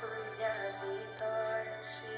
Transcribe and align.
Te 0.00 0.06
dei 0.06 0.16
meus 0.16 0.76
fracassos 0.76 1.64
e 1.64 2.12
as 2.12 2.17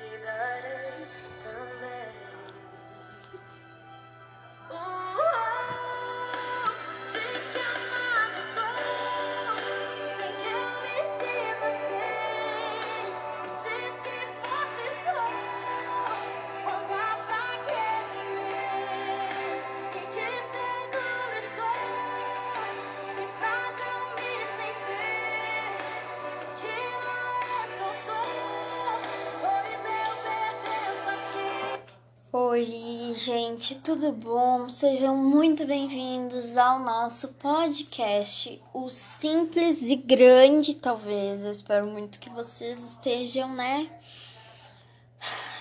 Oi, 32.93 33.15
gente, 33.15 33.77
tudo 33.77 34.11
bom? 34.11 34.69
Sejam 34.69 35.17
muito 35.17 35.65
bem-vindos 35.65 36.57
ao 36.57 36.81
nosso 36.81 37.29
podcast, 37.29 38.61
o 38.75 38.89
Simples 38.89 39.83
e 39.83 39.95
Grande, 39.95 40.75
talvez. 40.75 41.45
Eu 41.45 41.53
espero 41.53 41.87
muito 41.87 42.19
que 42.19 42.29
vocês 42.29 42.83
estejam, 42.83 43.55
né, 43.55 43.89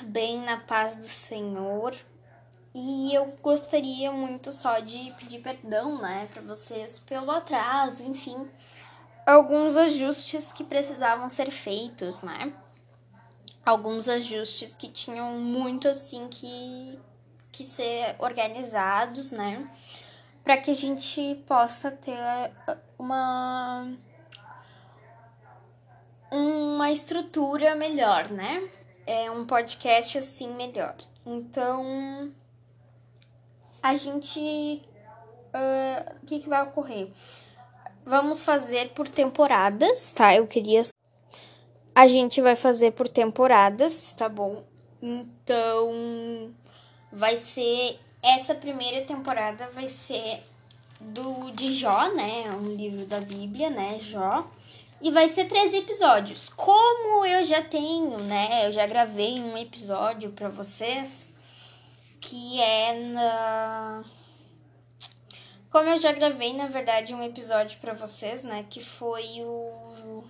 bem 0.02 0.42
na 0.42 0.58
paz 0.58 0.96
do 0.96 1.04
Senhor. 1.04 1.96
E 2.74 3.14
eu 3.14 3.32
gostaria 3.44 4.12
muito 4.12 4.52
só 4.52 4.80
de 4.80 5.12
pedir 5.12 5.40
perdão, 5.40 6.02
né, 6.02 6.28
para 6.34 6.42
vocês 6.42 6.98
pelo 6.98 7.30
atraso, 7.30 8.04
enfim, 8.08 8.50
alguns 9.24 9.78
ajustes 9.78 10.52
que 10.52 10.64
precisavam 10.64 11.30
ser 11.30 11.52
feitos, 11.52 12.24
né? 12.24 12.56
alguns 13.70 14.08
ajustes 14.08 14.76
que 14.76 14.90
tinham 14.90 15.34
muito 15.40 15.88
assim 15.88 16.28
que, 16.28 17.00
que 17.60 17.66
ser 17.66 18.16
organizados, 18.20 19.32
né? 19.32 19.70
Para 20.42 20.56
que 20.56 20.72
a 20.72 20.74
gente 20.74 21.36
possa 21.46 21.92
ter 21.92 22.18
uma 22.98 23.86
uma 26.32 26.90
estrutura 26.90 27.76
melhor, 27.76 28.30
né? 28.30 28.66
É 29.06 29.30
um 29.30 29.46
podcast 29.46 30.18
assim 30.18 30.54
melhor. 30.54 30.96
Então, 31.26 32.32
a 33.84 33.94
gente 33.96 34.82
ah, 35.54 36.16
o 36.24 36.26
que 36.26 36.40
que 36.40 36.48
vai 36.48 36.64
ocorrer? 36.64 37.12
Vamos 38.06 38.42
fazer 38.42 38.92
por 38.92 39.10
temporadas, 39.10 40.14
tá? 40.14 40.34
Eu 40.34 40.48
queria 40.48 40.84
a 41.94 42.08
gente 42.08 42.40
vai 42.40 42.56
fazer 42.56 42.92
por 42.94 43.10
temporadas, 43.10 44.14
tá 44.14 44.30
bom? 44.30 44.64
Então, 45.02 46.54
vai 47.12 47.38
ser 47.38 48.00
essa 48.22 48.54
primeira 48.54 49.06
temporada 49.06 49.70
vai 49.70 49.88
ser 49.88 50.44
do 51.00 51.52
de 51.52 51.72
Jó, 51.72 52.10
né? 52.10 52.52
Um 52.52 52.76
livro 52.76 53.06
da 53.06 53.20
Bíblia, 53.20 53.70
né? 53.70 53.98
Jó. 54.00 54.46
E 55.02 55.12
vai 55.12 55.30
ser 55.30 55.46
três 55.46 55.74
episódios. 55.74 56.50
Como 56.50 57.26
eu 57.26 57.46
já 57.46 57.62
tenho, 57.62 58.18
né? 58.20 58.68
Eu 58.68 58.74
já 58.74 58.86
gravei 58.86 59.40
um 59.40 59.58
episódio 59.58 60.32
para 60.32 60.50
vocês 60.50 61.34
que 62.20 62.62
é 62.62 62.94
na 62.94 64.04
Como 65.70 65.90
eu 65.90 66.00
já 66.00 66.12
gravei, 66.12 66.54
na 66.54 66.68
verdade, 66.68 67.14
um 67.14 67.24
episódio 67.24 67.80
para 67.80 67.94
vocês, 67.94 68.44
né, 68.44 68.66
que 68.70 68.84
foi 68.84 69.42
o 69.44 70.24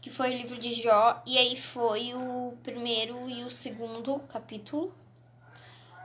que 0.00 0.08
foi 0.08 0.30
o 0.30 0.38
livro 0.38 0.56
de 0.56 0.72
Jó, 0.72 1.22
e 1.26 1.36
aí 1.36 1.56
foi 1.56 2.14
o 2.14 2.56
primeiro 2.62 3.28
e 3.28 3.44
o 3.44 3.50
segundo 3.50 4.18
capítulo. 4.20 4.92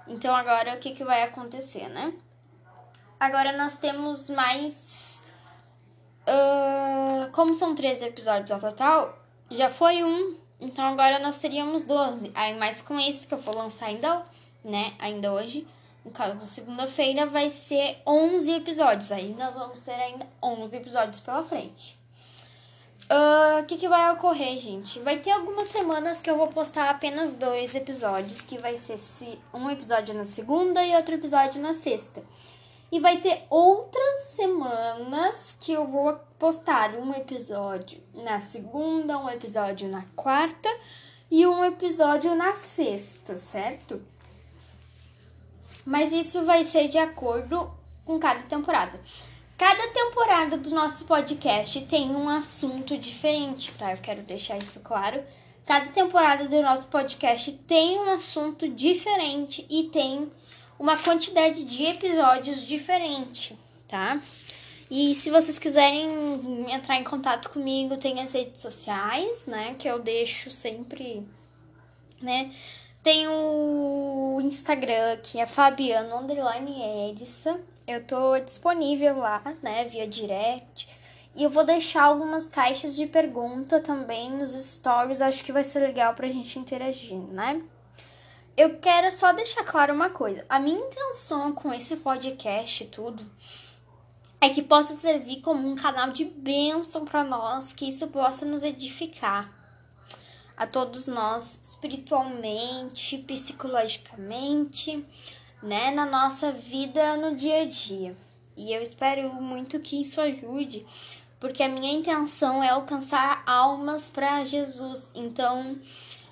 Então 0.07 0.36
agora 0.36 0.75
o 0.75 0.80
que, 0.80 0.92
que 0.92 1.04
vai 1.04 1.24
acontecer, 1.24 1.88
né? 1.90 2.13
Agora 3.19 3.52
nós 3.57 3.78
temos 3.78 4.30
mais. 4.30 5.24
ah, 6.28 7.30
como 7.31 7.56
são 7.56 7.74
13 7.74 8.06
episódios 8.06 8.52
ao 8.52 8.60
total, 8.60 9.18
já 9.50 9.69
foi 9.69 10.04
um. 10.04 10.38
Então 10.60 10.86
agora 10.86 11.19
nós 11.19 11.40
teríamos 11.40 11.84
12. 11.84 12.31
Aí 12.36 12.56
mais 12.57 12.81
com 12.81 13.00
esse 13.00 13.28
que 13.28 13.34
eu 13.34 13.38
vou 13.40 13.56
lançar 13.56 13.88
ainda, 13.88 14.24
né? 14.63 14.94
Ainda 15.00 15.31
hoje. 15.34 15.68
No 16.04 16.12
caso 16.12 16.34
da 16.34 16.40
segunda-feira 16.40 17.25
vai 17.25 17.50
ser 17.50 18.00
11 18.06 18.52
episódios. 18.52 19.12
Aí 19.12 19.34
nós 19.34 19.56
vamos 19.56 19.80
ter 19.80 19.94
ainda 19.94 20.28
11 20.42 20.78
episódios 20.78 21.19
pela 21.19 21.44
frente. 21.44 21.98
Ah, 23.17 23.59
O 23.62 23.65
que, 23.65 23.77
que 23.77 23.88
vai 23.88 24.12
ocorrer, 24.12 24.59
gente? 24.59 25.00
Vai 25.00 25.19
ter 25.19 25.31
algumas 25.31 25.69
semanas 25.69 26.21
que 26.21 26.29
eu 26.29 26.35
vou 26.38 26.50
postar 26.50 26.89
apenas 26.89 27.33
dois 27.35 27.73
episódios, 27.73 28.41
que 28.41 28.57
vai 28.57 28.77
ser 28.77 28.97
se- 28.97 29.39
um 29.53 29.69
episódio 29.69 30.13
na 30.13 30.25
segunda 30.25 30.83
e 30.83 30.94
outro 30.95 31.15
episódio 31.15 31.62
na 31.62 31.73
sexta. 31.73 32.21
E 32.91 33.00
vai 33.00 33.21
ter 33.21 33.44
outras 33.50 34.19
semanas 34.35 35.56
que 35.62 35.71
eu 35.71 35.88
vou 35.88 36.13
postar 36.38 36.94
um 36.95 37.13
episódio 37.13 38.01
na 38.13 38.41
segunda, 38.41 39.18
um 39.18 39.29
episódio 39.29 39.88
na 39.89 40.03
quarta 40.15 40.69
e 41.31 41.47
um 41.47 41.63
episódio 41.63 42.35
na 42.35 42.53
sexta, 42.53 43.38
certo? 43.38 44.01
Mas 45.85 46.11
isso 46.11 46.44
vai 46.44 46.63
ser 46.65 46.89
de 46.89 46.97
acordo 46.97 47.71
com 48.03 48.19
cada 48.19 48.41
temporada. 48.41 49.00
Cada 49.57 49.88
temporada 49.88 50.57
do 50.57 50.69
nosso 50.69 51.06
podcast 51.06 51.80
tem 51.86 52.10
um 52.10 52.28
assunto 52.28 52.98
diferente, 52.98 53.72
tá? 53.78 53.94
Eu 53.94 53.98
quero 54.00 54.22
deixar 54.22 54.57
isso 54.57 54.81
claro. 54.81 55.24
Cada 55.66 55.88
temporada 55.92 56.48
do 56.48 56.62
nosso 56.62 56.86
podcast 56.86 57.54
tem 57.66 57.98
um 57.98 58.13
assunto 58.13 58.68
diferente 58.68 59.66
e 59.69 59.84
tem 59.84 60.30
uma 60.78 60.98
quantidade 60.98 61.63
de 61.63 61.86
episódios 61.86 62.68
diferente, 62.68 63.57
tá? 63.88 64.22
E 64.92 65.16
se 65.16 65.31
vocês 65.31 65.57
quiserem 65.57 66.06
entrar 66.69 66.98
em 66.98 67.04
contato 67.06 67.50
comigo, 67.50 67.96
tem 67.96 68.19
as 68.19 68.34
redes 68.34 68.62
sociais, 68.62 69.46
né? 69.48 69.74
Que 69.80 69.88
eu 69.88 70.00
deixo 70.00 70.52
sempre, 70.52 71.25
né? 72.22 72.54
Tem 73.02 73.25
o 73.28 74.40
Instagram, 74.42 75.18
que 75.24 75.40
é 75.40 75.48
Fabiano 75.48 76.28
Edissa. 77.10 77.57
Eu 77.87 78.03
tô 78.03 78.39
disponível 78.39 79.17
lá, 79.17 79.41
né, 79.61 79.85
via 79.85 80.07
direct. 80.07 80.87
E 81.35 81.43
eu 81.43 81.49
vou 81.49 81.63
deixar 81.63 82.03
algumas 82.03 82.49
caixas 82.49 82.95
de 82.95 83.05
pergunta 83.05 83.79
também 83.79 84.31
nos 84.31 84.51
stories. 84.51 85.21
Acho 85.21 85.43
que 85.43 85.51
vai 85.51 85.63
ser 85.63 85.79
legal 85.79 86.13
pra 86.13 86.29
gente 86.29 86.57
interagir, 86.57 87.17
né? 87.17 87.61
Eu 88.57 88.79
quero 88.79 89.11
só 89.11 89.33
deixar 89.33 89.63
claro 89.65 89.93
uma 89.93 90.09
coisa. 90.09 90.45
A 90.47 90.59
minha 90.59 90.79
intenção 90.79 91.51
com 91.51 91.73
esse 91.73 91.97
podcast 91.97 92.83
e 92.83 92.87
tudo 92.87 93.29
é 94.39 94.49
que 94.49 94.63
possa 94.63 94.93
servir 94.95 95.41
como 95.41 95.67
um 95.67 95.75
canal 95.75 96.11
de 96.11 96.23
bênção 96.23 97.03
para 97.03 97.23
nós, 97.23 97.73
que 97.73 97.89
isso 97.89 98.07
possa 98.07 98.45
nos 98.45 98.63
edificar 98.63 99.51
a 100.55 100.65
todos 100.65 101.05
nós 101.05 101.59
espiritualmente, 101.61 103.17
psicologicamente, 103.17 105.05
né, 105.65 105.91
na 105.91 106.06
nossa 106.06 106.51
vida 106.51 107.17
no 107.17 107.35
dia 107.35 107.63
a 107.63 107.65
dia. 107.65 108.15
E 108.56 108.71
eu 108.71 108.81
espero 108.81 109.33
muito 109.33 109.79
que 109.79 110.00
isso 110.00 110.21
ajude, 110.21 110.85
porque 111.39 111.63
a 111.63 111.67
minha 111.67 111.91
intenção 111.91 112.63
é 112.63 112.69
alcançar 112.69 113.44
almas 113.45 114.09
para 114.09 114.45
Jesus. 114.45 115.12
Então, 115.13 115.77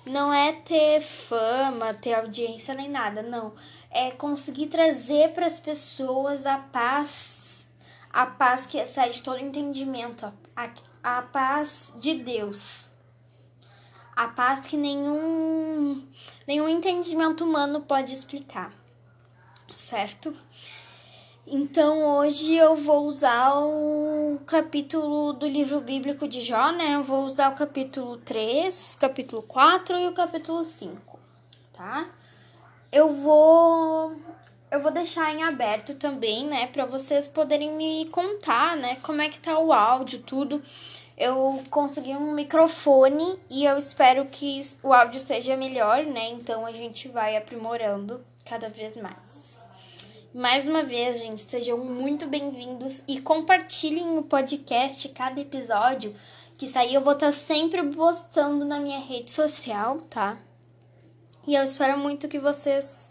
não 0.06 0.32
é 0.32 0.52
ter 0.52 1.00
fama, 1.00 1.92
ter 1.92 2.14
audiência 2.14 2.74
nem 2.74 2.88
nada, 2.88 3.22
não. 3.22 3.52
É 3.90 4.10
conseguir 4.10 4.68
trazer 4.68 5.32
para 5.32 5.46
as 5.46 5.58
pessoas 5.58 6.46
a 6.46 6.58
paz, 6.58 7.68
a 8.10 8.24
paz 8.24 8.66
que 8.66 8.78
excede 8.78 9.22
todo 9.22 9.38
entendimento, 9.38 10.32
a, 10.56 10.70
a 11.02 11.22
paz 11.22 11.96
de 12.00 12.14
Deus 12.14 12.88
a 14.16 14.28
paz 14.28 14.66
que 14.66 14.76
nenhum, 14.76 16.06
nenhum 16.46 16.68
entendimento 16.68 17.44
humano 17.44 17.80
pode 17.80 18.12
explicar, 18.12 18.72
certo? 19.70 20.34
Então 21.46 22.16
hoje 22.16 22.54
eu 22.54 22.74
vou 22.74 23.06
usar 23.06 23.60
o 23.60 24.40
capítulo 24.46 25.34
do 25.34 25.46
livro 25.46 25.80
bíblico 25.80 26.26
de 26.26 26.40
Jó, 26.40 26.72
né? 26.72 26.94
Eu 26.94 27.04
vou 27.04 27.24
usar 27.24 27.52
o 27.52 27.54
capítulo 27.54 28.16
3, 28.16 28.94
o 28.94 28.98
capítulo 28.98 29.42
4 29.42 29.98
e 29.98 30.08
o 30.08 30.14
capítulo 30.14 30.64
5, 30.64 31.18
tá? 31.72 32.08
Eu 32.90 33.12
vou 33.12 34.16
eu 34.70 34.80
vou 34.80 34.90
deixar 34.90 35.32
em 35.32 35.42
aberto 35.44 35.94
também, 35.94 36.46
né, 36.46 36.66
para 36.66 36.84
vocês 36.84 37.28
poderem 37.28 37.76
me 37.76 38.06
contar, 38.06 38.76
né, 38.76 38.96
como 39.02 39.22
é 39.22 39.28
que 39.28 39.38
tá 39.38 39.56
o 39.56 39.72
áudio, 39.72 40.18
tudo. 40.20 40.60
Eu 41.16 41.62
consegui 41.70 42.10
um 42.10 42.32
microfone 42.32 43.38
e 43.48 43.64
eu 43.64 43.78
espero 43.78 44.24
que 44.26 44.60
o 44.82 44.92
áudio 44.92 45.18
esteja 45.18 45.56
melhor, 45.56 46.04
né? 46.04 46.30
Então 46.30 46.66
a 46.66 46.72
gente 46.72 47.06
vai 47.06 47.36
aprimorando 47.36 48.20
cada 48.44 48.68
vez 48.68 48.96
mais. 48.96 49.64
Mais 50.34 50.68
uma 50.68 50.82
vez, 50.82 51.20
gente, 51.20 51.40
sejam 51.40 51.78
muito 51.78 52.26
bem-vindos 52.26 53.02
e 53.08 53.20
compartilhem 53.20 54.18
o 54.18 54.22
podcast, 54.22 55.08
cada 55.10 55.40
episódio 55.40 56.14
que 56.58 56.66
sair. 56.66 56.94
Eu 56.94 57.02
vou 57.02 57.14
estar 57.14 57.32
sempre 57.32 57.82
postando 57.90 58.64
na 58.64 58.78
minha 58.78 58.98
rede 58.98 59.30
social, 59.30 60.00
tá? 60.10 60.36
E 61.46 61.54
eu 61.54 61.64
espero 61.64 61.98
muito 61.98 62.28
que 62.28 62.38
vocês 62.38 63.10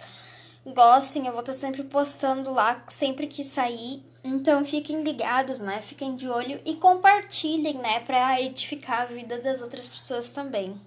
gostem. 0.66 1.26
Eu 1.26 1.32
vou 1.32 1.42
estar 1.42 1.54
sempre 1.54 1.84
postando 1.84 2.52
lá, 2.52 2.84
sempre 2.90 3.28
que 3.28 3.44
sair. 3.44 4.04
Então 4.24 4.64
fiquem 4.64 5.04
ligados, 5.04 5.60
né? 5.60 5.82
Fiquem 5.82 6.16
de 6.16 6.28
olho 6.28 6.60
e 6.66 6.76
compartilhem, 6.76 7.76
né? 7.76 8.02
Pra 8.02 8.42
edificar 8.42 9.02
a 9.02 9.06
vida 9.06 9.40
das 9.40 9.62
outras 9.62 9.88
pessoas 9.88 10.30
também. 10.30 10.80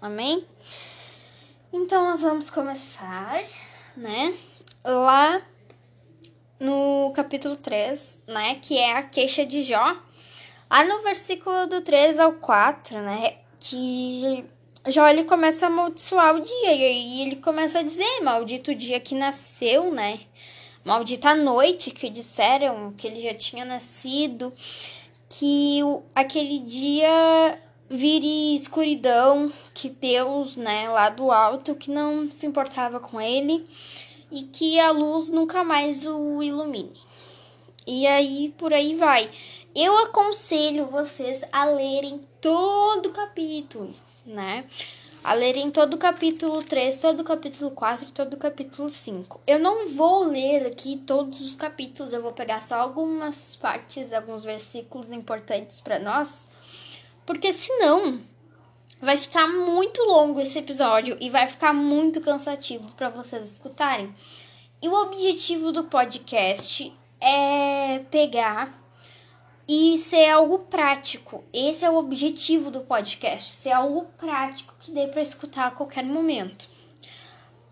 Amém? 0.00 0.46
Então 1.72 2.04
nós 2.04 2.20
vamos 2.20 2.50
começar, 2.50 3.42
né? 3.96 4.34
Lá 4.84 5.42
no 6.60 7.12
capítulo 7.14 7.56
3, 7.56 8.20
né? 8.28 8.56
Que 8.56 8.78
é 8.78 8.96
a 8.96 9.02
queixa 9.02 9.44
de 9.44 9.62
Jó. 9.62 9.96
Lá 10.70 10.84
no 10.84 11.02
versículo 11.02 11.66
do 11.66 11.80
3 11.80 12.18
ao 12.18 12.32
4, 12.32 13.00
né? 13.00 13.36
Que 13.60 14.44
Jó 14.88 15.06
ele 15.06 15.24
começa 15.24 15.66
a 15.66 15.68
amaldiçoar 15.68 16.34
o 16.34 16.40
dia. 16.40 16.74
E 16.74 16.84
aí 16.84 17.22
ele 17.22 17.36
começa 17.36 17.78
a 17.78 17.82
dizer: 17.82 18.20
Maldito 18.22 18.72
o 18.72 18.74
dia 18.74 19.00
que 19.00 19.14
nasceu, 19.14 19.92
né? 19.92 20.20
Maldita 20.84 21.30
a 21.30 21.34
noite 21.34 21.90
que 21.90 22.10
disseram 22.10 22.92
que 22.92 23.06
ele 23.06 23.20
já 23.22 23.34
tinha 23.34 23.64
nascido. 23.64 24.52
Que 25.28 25.82
o, 25.82 26.02
aquele 26.14 26.58
dia 26.60 27.58
vire 27.88 28.54
escuridão, 28.54 29.52
que 29.72 29.88
Deus, 29.88 30.56
né, 30.56 30.88
lá 30.88 31.10
do 31.10 31.30
alto, 31.30 31.74
que 31.74 31.90
não 31.90 32.30
se 32.30 32.46
importava 32.46 32.98
com 32.98 33.20
ele 33.20 33.64
e 34.30 34.42
que 34.42 34.80
a 34.80 34.90
luz 34.90 35.28
nunca 35.28 35.62
mais 35.62 36.04
o 36.04 36.42
ilumine. 36.42 36.92
E 37.86 38.06
aí 38.06 38.54
por 38.56 38.72
aí 38.72 38.94
vai. 38.96 39.30
Eu 39.74 39.98
aconselho 39.98 40.86
vocês 40.86 41.42
a 41.52 41.64
lerem 41.66 42.20
todo 42.40 43.06
o 43.06 43.12
capítulo, 43.12 43.92
né? 44.24 44.64
A 45.22 45.34
lerem 45.34 45.70
todo 45.70 45.94
o 45.94 45.98
capítulo 45.98 46.62
3, 46.62 46.98
todo 46.98 47.20
o 47.20 47.24
capítulo 47.24 47.70
4 47.70 48.06
e 48.06 48.12
todo 48.12 48.34
o 48.34 48.38
capítulo 48.38 48.88
5. 48.88 49.40
Eu 49.46 49.58
não 49.58 49.88
vou 49.88 50.24
ler 50.24 50.66
aqui 50.66 50.96
todos 51.06 51.40
os 51.40 51.56
capítulos, 51.56 52.12
eu 52.12 52.22
vou 52.22 52.32
pegar 52.32 52.62
só 52.62 52.76
algumas 52.76 53.56
partes, 53.56 54.12
alguns 54.12 54.44
versículos 54.44 55.10
importantes 55.10 55.80
para 55.80 55.98
nós, 55.98 56.48
porque 57.26 57.52
senão 57.52 58.20
vai 59.00 59.16
ficar 59.16 59.46
muito 59.46 60.02
longo 60.02 60.40
esse 60.40 60.58
episódio 60.58 61.16
e 61.20 61.28
vai 61.30 61.48
ficar 61.48 61.72
muito 61.72 62.20
cansativo 62.20 62.90
para 62.92 63.10
vocês 63.10 63.44
escutarem. 63.44 64.12
E 64.82 64.88
o 64.88 64.94
objetivo 64.94 65.72
do 65.72 65.84
podcast 65.84 66.92
é 67.20 68.00
pegar 68.10 68.82
e 69.68 69.96
ser 69.98 70.28
algo 70.30 70.60
prático. 70.60 71.42
Esse 71.52 71.84
é 71.84 71.90
o 71.90 71.96
objetivo 71.96 72.70
do 72.70 72.80
podcast, 72.80 73.50
ser 73.50 73.70
algo 73.70 74.06
prático 74.16 74.74
que 74.78 74.90
dê 74.90 75.06
para 75.06 75.22
escutar 75.22 75.68
a 75.68 75.70
qualquer 75.70 76.04
momento. 76.04 76.68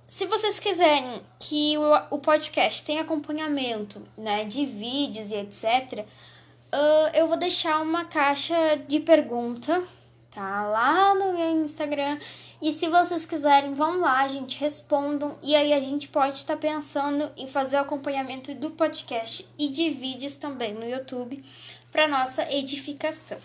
Se 0.07 0.27
vocês 0.27 0.59
quiserem 0.59 1.23
que 1.39 1.75
o, 2.11 2.19
podcast 2.19 2.85
tenha 2.85 3.01
acompanhamento, 3.01 4.03
né, 4.17 4.45
de 4.45 4.67
vídeos 4.67 5.31
e 5.31 5.37
etc, 5.37 6.07
uh, 6.75 7.11
eu 7.15 7.29
vou 7.29 7.37
deixar 7.37 7.81
uma 7.81 8.05
caixa 8.05 8.77
de 8.89 9.01
pergunta 9.01 9.83
tá 10.33 10.67
lá 10.67 11.15
no 11.15 11.35
meu 11.35 11.63
Instagram. 11.63 12.19
E 12.61 12.73
se 12.73 12.89
vocês 12.89 13.27
quiserem, 13.27 13.75
vão 13.75 14.01
lá, 14.01 14.27
gente, 14.29 14.59
respondam. 14.59 15.39
E 15.43 15.55
aí 15.55 15.73
a 15.73 15.81
gente 15.81 16.09
pode 16.09 16.39
estar 16.39 16.55
tá 16.55 16.61
pensando 16.61 17.31
em 17.37 17.47
fazer 17.47 17.77
o 17.77 17.81
acompanhamento 17.81 18.55
do 18.55 18.71
podcast 18.71 19.47
e 19.59 19.69
de 19.69 19.91
vídeos 19.91 20.37
também 20.37 20.73
no 20.73 20.89
YouTube 20.89 21.45
para 21.91 22.09
nossa 22.09 22.51
edificação. 22.51 23.39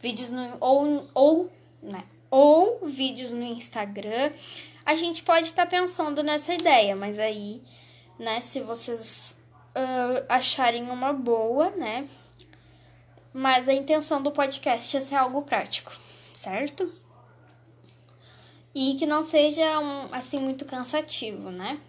Vídeos 0.00 0.30
no 0.30 0.56
ou 0.60 1.08
ou, 1.14 1.50
né? 1.82 2.04
Ou 2.30 2.80
vídeos 2.86 3.30
no 3.30 3.44
Instagram. 3.44 4.32
A 4.84 4.96
gente 4.96 5.22
pode 5.22 5.46
estar 5.46 5.64
tá 5.64 5.70
pensando 5.70 6.22
nessa 6.22 6.52
ideia, 6.52 6.96
mas 6.96 7.18
aí, 7.18 7.62
né, 8.18 8.40
se 8.40 8.60
vocês 8.60 9.36
uh, 9.76 10.24
acharem 10.28 10.90
uma 10.90 11.12
boa, 11.12 11.70
né? 11.70 12.08
mas 13.34 13.68
a 13.68 13.74
intenção 13.74 14.22
do 14.22 14.30
podcast 14.30 14.96
é 14.96 15.00
ser 15.00 15.16
algo 15.16 15.42
prático, 15.42 15.92
certo? 16.32 16.90
E 18.72 18.94
que 18.94 19.06
não 19.06 19.24
seja 19.24 19.80
um, 19.80 20.14
assim 20.14 20.38
muito 20.38 20.64
cansativo, 20.64 21.50
né? 21.50 21.80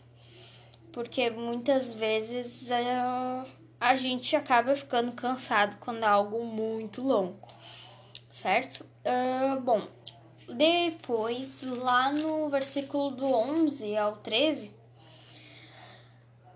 Porque 0.92 1.30
muitas 1.30 1.94
vezes 1.94 2.72
a, 2.72 3.46
a 3.80 3.96
gente 3.96 4.36
acaba 4.36 4.76
ficando 4.76 5.12
cansado 5.12 5.78
quando 5.78 6.02
é 6.02 6.08
algo 6.08 6.44
muito 6.44 7.04
longo, 7.04 7.48
certo? 8.32 8.84
Uh, 9.06 9.60
bom, 9.62 9.82
depois, 10.50 11.62
lá 11.62 12.12
no 12.12 12.50
versículo 12.50 13.12
do 13.12 13.26
11 13.26 13.96
ao 13.98 14.18
13, 14.18 14.74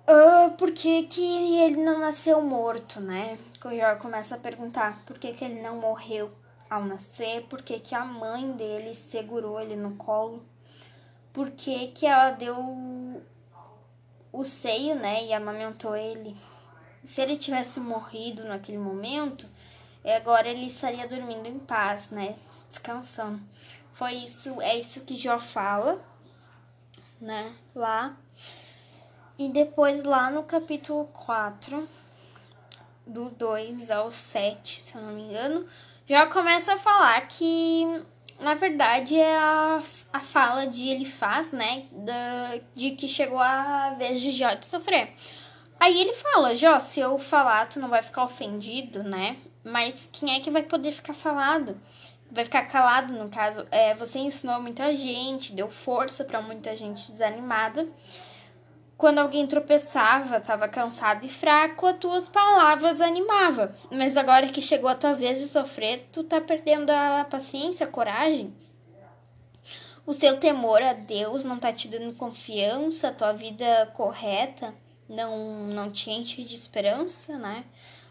Uh, 0.10 0.50
por 0.58 0.72
que, 0.72 1.04
que 1.04 1.22
ele 1.62 1.84
não 1.84 2.00
nasceu 2.00 2.42
morto, 2.42 3.00
né? 3.00 3.38
O 3.64 3.70
Jó 3.70 3.96
começa 3.98 4.34
a 4.34 4.40
perguntar 4.40 4.98
por 5.06 5.20
que, 5.20 5.34
que 5.34 5.46
ele 5.46 5.62
não 5.62 5.80
morreu 5.80 6.32
ao 6.68 6.84
nascer, 6.84 7.44
por 7.44 7.62
que, 7.62 7.80
que 7.80 7.94
a 7.94 8.04
mãe 8.04 8.52
dele 8.54 8.96
segurou 8.96 9.62
ele 9.62 9.76
no 9.76 9.96
colo, 9.98 10.44
por 11.32 11.52
que, 11.52 11.90
que 11.90 12.08
ela 12.08 12.32
deu 12.32 12.58
o 14.34 14.44
seio, 14.44 14.96
né, 14.96 15.26
e 15.26 15.32
amamentou 15.32 15.96
ele. 15.96 16.36
Se 17.04 17.22
ele 17.22 17.38
tivesse 17.38 17.80
morrido 17.80 18.44
naquele 18.46 18.80
momento, 18.80 19.48
agora 20.04 20.48
ele 20.48 20.66
estaria 20.66 21.08
dormindo 21.08 21.48
em 21.48 21.60
paz, 21.60 22.10
né, 22.10 22.36
descansando. 22.68 23.40
Foi 23.94 24.14
isso, 24.14 24.60
é 24.60 24.76
isso 24.76 25.02
que 25.02 25.16
Jó 25.16 25.38
fala, 25.38 26.04
né, 27.22 27.54
lá 27.76 28.18
e 29.40 29.48
depois 29.48 30.04
lá 30.04 30.30
no 30.30 30.44
capítulo 30.44 31.06
4, 31.06 31.88
do 33.08 33.30
2 33.30 33.90
ao 33.90 34.12
7, 34.12 34.84
se 34.84 34.96
eu 34.96 35.02
não 35.02 35.14
me 35.14 35.22
engano, 35.24 35.66
já 36.06 36.26
começa 36.28 36.74
a 36.74 36.78
falar 36.78 37.22
que, 37.28 37.86
na 38.42 38.54
verdade, 38.54 39.18
é 39.18 39.38
a, 39.38 39.82
a 40.12 40.20
fala 40.20 40.68
de 40.68 40.90
ele 40.90 41.06
faz, 41.06 41.54
né? 41.54 41.86
Da, 41.92 42.60
de 42.76 42.92
que 42.92 43.08
chegou 43.08 43.40
a 43.40 43.96
vez 43.98 44.20
de 44.20 44.32
Jó 44.32 44.54
de 44.54 44.66
sofrer. 44.66 45.14
Aí 45.80 46.02
ele 46.02 46.14
fala, 46.14 46.54
Jó, 46.54 46.78
se 46.78 47.00
eu 47.00 47.18
falar, 47.18 47.70
tu 47.70 47.80
não 47.80 47.88
vai 47.88 48.04
ficar 48.04 48.26
ofendido, 48.26 49.04
né? 49.04 49.38
Mas 49.64 50.10
quem 50.12 50.36
é 50.36 50.42
que 50.42 50.52
vai 50.52 50.64
poder 50.64 50.92
ficar 50.92 51.14
falado? 51.14 51.80
Vai 52.30 52.44
ficar 52.44 52.64
calado, 52.64 53.14
no 53.14 53.30
caso. 53.30 53.66
É, 53.72 53.96
você 53.96 54.20
ensinou 54.20 54.62
muita 54.62 54.94
gente, 54.94 55.54
deu 55.54 55.70
força 55.70 56.26
para 56.26 56.42
muita 56.42 56.76
gente 56.76 57.12
desanimada. 57.12 57.88
Quando 59.00 59.20
alguém 59.20 59.48
tropeçava, 59.48 60.40
estava 60.40 60.68
cansado 60.68 61.26
e 61.26 61.30
fraco, 61.30 61.88
as 61.88 61.98
tuas 62.00 62.28
palavras 62.28 63.00
animava. 63.00 63.74
Mas 63.90 64.18
agora 64.18 64.50
que 64.50 64.62
chegou 64.62 64.90
a 64.90 64.94
tua 64.94 65.14
vez 65.14 65.40
de 65.40 65.48
sofrer, 65.48 66.10
tu 66.12 66.22
tá 66.22 66.42
perdendo 66.42 66.90
a 66.90 67.24
paciência, 67.24 67.86
a 67.86 67.90
coragem. 67.90 68.54
O 70.06 70.14
seu 70.14 70.38
temor 70.38 70.82
a 70.82 70.92
Deus 70.92 71.46
não 71.46 71.58
tá 71.58 71.72
te 71.72 71.88
dando 71.88 72.14
confiança, 72.18 73.08
a 73.08 73.14
tua 73.14 73.32
vida 73.32 73.90
correta 73.94 74.74
não 75.08 75.68
não 75.68 75.90
te 75.90 76.12
enche 76.12 76.44
de 76.44 76.54
esperança, 76.54 77.38
né? 77.38 77.64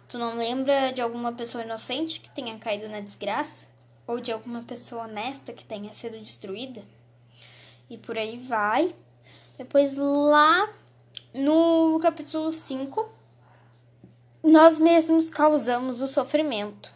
Tu 0.09 0.17
não 0.17 0.39
lembra 0.39 0.91
de 0.91 1.03
alguma 1.03 1.35
pessoa 1.35 1.63
inocente 1.63 2.19
que 2.19 2.31
tenha 2.31 2.59
caído 2.59 2.89
na 2.89 3.01
desgraça 3.01 3.67
ou 4.07 4.21
de 4.21 4.33
alguma 4.33 4.63
pessoa 4.63 5.05
honesta 5.05 5.53
que 5.53 5.67
tenha 5.67 5.93
sido 5.93 6.19
destruída? 6.19 6.83
E 7.91 7.99
por 7.99 8.17
aí 8.17 8.39
vai. 8.39 8.95
Depois 9.59 9.97
lá 9.97 10.69
no 11.35 11.99
capítulo 12.01 12.49
5, 12.49 13.13
nós 14.41 14.79
mesmos 14.79 15.29
causamos 15.29 16.01
o 16.01 16.07
sofrimento. 16.07 16.95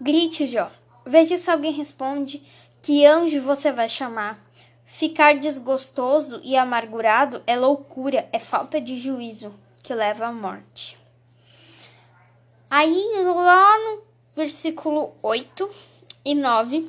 Grite, 0.00 0.46
Jó. 0.46 0.70
Veja 1.04 1.36
se 1.36 1.50
alguém 1.50 1.72
responde 1.72 2.40
que 2.80 3.04
anjo 3.04 3.42
você 3.42 3.72
vai 3.72 3.88
chamar. 3.88 4.38
Ficar 4.84 5.34
desgostoso 5.34 6.40
e 6.44 6.56
amargurado 6.56 7.42
é 7.44 7.56
loucura, 7.56 8.28
é 8.32 8.38
falta 8.38 8.80
de 8.80 8.96
juízo 8.96 9.52
que 9.82 9.92
leva 9.92 10.26
à 10.26 10.32
morte. 10.32 10.96
Aí, 12.70 13.04
lá 13.24 13.78
no 13.78 14.02
versículo 14.36 15.12
8 15.22 15.68
e 16.24 16.36
9, 16.36 16.88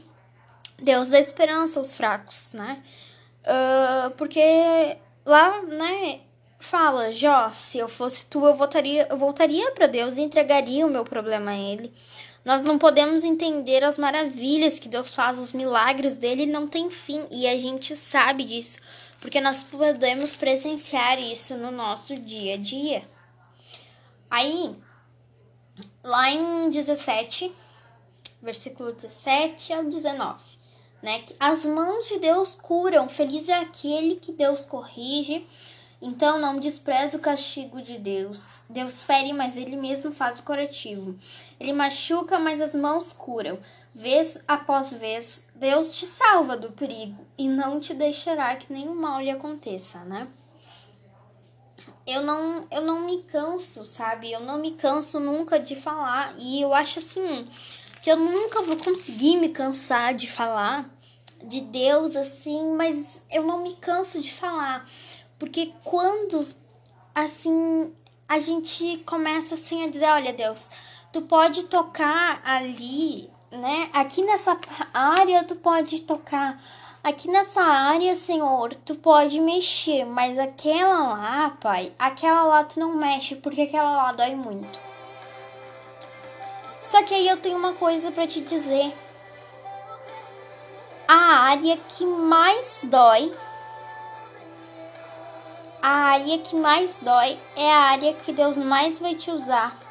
Deus 0.77 1.09
dá 1.09 1.19
esperança 1.19 1.79
aos 1.79 1.97
fracos, 1.97 2.53
né? 2.53 2.83
Uh, 3.43 4.12
porque 4.12 4.41
lá, 5.25 5.62
né, 5.63 6.21
fala, 6.60 7.12
Jó, 7.12 7.50
se 7.51 7.79
eu 7.79 7.89
fosse 7.89 8.25
tu, 8.25 8.45
eu 8.45 8.55
voltaria, 8.55 9.07
eu 9.10 9.17
voltaria 9.17 9.71
para 9.71 9.88
Deus 9.88 10.17
e 10.17 10.21
entregaria 10.21 10.86
o 10.86 10.89
meu 10.89 11.03
problema 11.03 11.51
a 11.51 11.57
ele. 11.57 11.91
Nós 12.43 12.63
não 12.63 12.77
podemos 12.79 13.24
entender 13.24 13.83
as 13.83 13.98
maravilhas 13.98 14.79
que 14.79 14.89
Deus 14.89 15.13
faz, 15.13 15.38
os 15.38 15.51
milagres 15.51 16.15
dele 16.15 16.45
não 16.45 16.67
tem 16.67 16.89
fim 16.89 17.24
e 17.29 17.48
a 17.48 17.57
gente 17.57 17.95
sabe 17.95 18.43
disso. 18.43 18.79
porque 19.19 19.39
nós 19.39 19.62
podemos 19.62 20.36
presenciar 20.36 21.19
isso 21.19 21.55
no 21.55 21.69
nosso 21.69 22.15
dia 22.15 22.55
a 22.55 22.57
dia. 22.57 23.03
Aí, 24.31 24.75
lá 26.03 26.31
em 26.31 26.71
17, 26.71 27.51
versículo 28.41 28.91
17 28.91 29.74
ao 29.74 29.83
19, 29.83 30.39
né? 31.01 31.24
As 31.39 31.65
mãos 31.65 32.08
de 32.08 32.20
Deus 32.20 32.55
curam, 32.55 33.10
feliz 33.10 33.50
é 33.50 33.55
aquele 33.55 34.15
que 34.15 34.31
Deus 34.31 34.65
corrige. 34.65 35.46
Então 36.01 36.39
não 36.39 36.60
despreze 36.60 37.15
o 37.15 37.20
castigo 37.20 37.79
de 37.81 37.98
Deus. 37.98 38.63
Deus 38.67 39.03
fere, 39.03 39.34
mas 39.34 39.55
ele 39.55 39.75
mesmo 39.75 40.12
faz 40.12 40.39
o 40.39 40.43
curativo. 40.43 41.15
Ele 41.60 41.74
machuca, 41.74 42.39
mas 42.39 42.60
as 42.60 42.74
mãos 42.74 43.13
curam. 43.13 43.60
Vez 43.93 44.39
após 44.48 44.93
vez, 44.93 45.43
Deus 45.53 45.93
te 45.93 46.08
salva 46.08 46.58
do 46.58 46.72
perigo 46.72 47.24
e 47.38 47.48
não 47.48 47.79
te 47.79 47.93
deixará 47.93 48.55
que 48.55 48.72
nenhum 48.74 48.96
mal 48.96 49.22
lhe 49.22 49.29
aconteça, 49.29 50.00
né? 50.05 50.27
Eu 52.08 52.24
não, 52.24 52.67
eu 52.72 52.81
não 52.81 53.05
me 53.05 53.22
canso, 53.24 53.86
sabe? 53.86 54.31
Eu 54.31 54.39
não 54.39 54.60
me 54.60 54.72
canso 54.72 55.20
nunca 55.20 55.60
de 55.60 55.75
falar 55.75 56.34
e 56.38 56.62
eu 56.62 56.74
acho 56.74 57.00
assim 57.00 57.46
que 58.01 58.10
eu 58.10 58.17
nunca 58.17 58.62
vou 58.62 58.77
conseguir 58.77 59.38
me 59.38 59.50
cansar 59.50 60.13
de 60.13 60.29
falar 60.29 60.89
de 61.43 61.62
Deus 61.62 62.15
assim, 62.15 62.74
mas 62.75 63.20
eu 63.31 63.43
não 63.43 63.63
me 63.63 63.75
canso 63.75 64.20
de 64.20 64.34
falar, 64.34 64.86
porque 65.39 65.74
quando 65.84 66.48
assim 67.15 67.93
a 68.27 68.39
gente 68.39 68.98
começa 69.05 69.55
assim 69.55 69.84
a 69.84 69.89
dizer, 69.89 70.05
olha 70.05 70.31
Deus, 70.31 70.70
tu 71.12 71.24
pode 71.24 71.65
tocar 71.65 72.41
ali 72.46 73.29
né? 73.58 73.89
Aqui 73.93 74.24
nessa 74.24 74.58
área 74.93 75.43
tu 75.43 75.55
pode 75.55 76.01
tocar. 76.01 76.62
Aqui 77.03 77.27
nessa 77.27 77.62
área, 77.62 78.15
Senhor, 78.15 78.75
tu 78.75 78.96
pode 78.96 79.39
mexer, 79.39 80.05
mas 80.05 80.38
aquela 80.38 81.00
lá, 81.13 81.58
pai, 81.60 81.91
aquela 81.98 82.43
lá 82.43 82.63
tu 82.63 82.79
não 82.79 82.96
mexe 82.96 83.36
porque 83.36 83.62
aquela 83.62 84.03
lá 84.03 84.12
dói 84.12 84.36
muito. 84.36 84.79
Só 86.91 87.01
que 87.03 87.13
aí 87.13 87.27
eu 87.27 87.38
tenho 87.38 87.57
uma 87.57 87.74
coisa 87.74 88.12
para 88.12 88.27
te 88.27 88.41
dizer. 88.41 88.93
A 91.07 91.50
área 91.50 91.77
que 91.77 92.05
mais 92.05 92.79
dói, 92.83 93.33
a 95.81 95.89
área 95.89 96.38
que 96.39 96.55
mais 96.55 96.98
dói 97.01 97.39
é 97.55 97.74
a 97.74 97.79
área 97.79 98.13
que 98.13 98.31
Deus 98.31 98.57
mais 98.57 99.00
vai 99.00 99.15
te 99.15 99.31
usar 99.31 99.81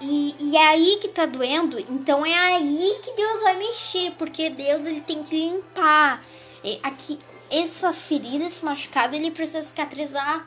E, 0.00 0.34
e 0.38 0.56
é 0.56 0.68
aí 0.68 0.98
que 1.00 1.08
tá 1.08 1.26
doendo, 1.26 1.78
então 1.78 2.24
é 2.24 2.32
aí 2.32 3.00
que 3.02 3.12
Deus 3.14 3.42
vai 3.42 3.56
mexer, 3.56 4.12
porque 4.12 4.48
Deus 4.48 4.84
ele 4.84 5.00
tem 5.00 5.22
que 5.24 5.34
limpar. 5.34 6.22
E 6.62 6.78
aqui, 6.84 7.18
essa 7.50 7.92
ferida, 7.92 8.44
esse 8.44 8.64
machucado, 8.64 9.16
ele 9.16 9.30
precisa 9.32 9.62
cicatrizar. 9.62 10.46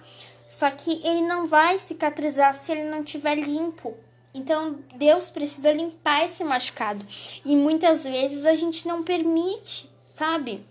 Só 0.51 0.69
que 0.69 1.01
ele 1.07 1.21
não 1.21 1.47
vai 1.47 1.79
cicatrizar 1.79 2.53
se 2.53 2.73
ele 2.73 2.83
não 2.89 3.05
tiver 3.05 3.35
limpo. 3.35 3.95
Então 4.33 4.79
Deus 4.95 5.31
precisa 5.31 5.71
limpar 5.71 6.25
esse 6.25 6.43
machucado. 6.43 7.05
E 7.45 7.55
muitas 7.55 8.03
vezes 8.03 8.45
a 8.45 8.53
gente 8.53 8.85
não 8.85 9.01
permite, 9.01 9.89
sabe? 10.09 10.65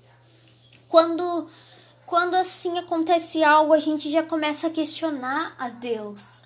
Quando 0.86 1.48
quando 2.04 2.34
assim 2.34 2.76
acontece 2.78 3.42
algo, 3.42 3.72
a 3.72 3.78
gente 3.78 4.10
já 4.10 4.22
começa 4.22 4.66
a 4.66 4.70
questionar 4.70 5.54
a 5.58 5.70
Deus 5.70 6.42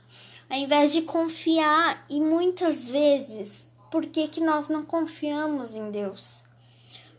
ao 0.49 0.57
invés 0.57 0.93
de 0.93 1.03
confiar. 1.03 2.05
E 2.09 2.21
muitas 2.21 2.89
vezes, 2.89 3.67
por 3.91 4.07
que, 4.07 4.29
que 4.29 4.41
nós 4.41 4.69
não 4.69 4.85
confiamos 4.85 5.75
em 5.75 5.91
Deus? 5.91 6.45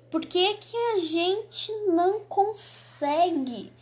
Por 0.10 0.26
que, 0.26 0.54
que 0.56 0.78
a 0.78 1.00
gente 1.00 1.72
não 1.88 2.22
consegue 2.22 3.74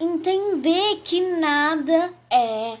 entender 0.00 1.00
que 1.02 1.20
nada 1.38 2.14
é 2.32 2.78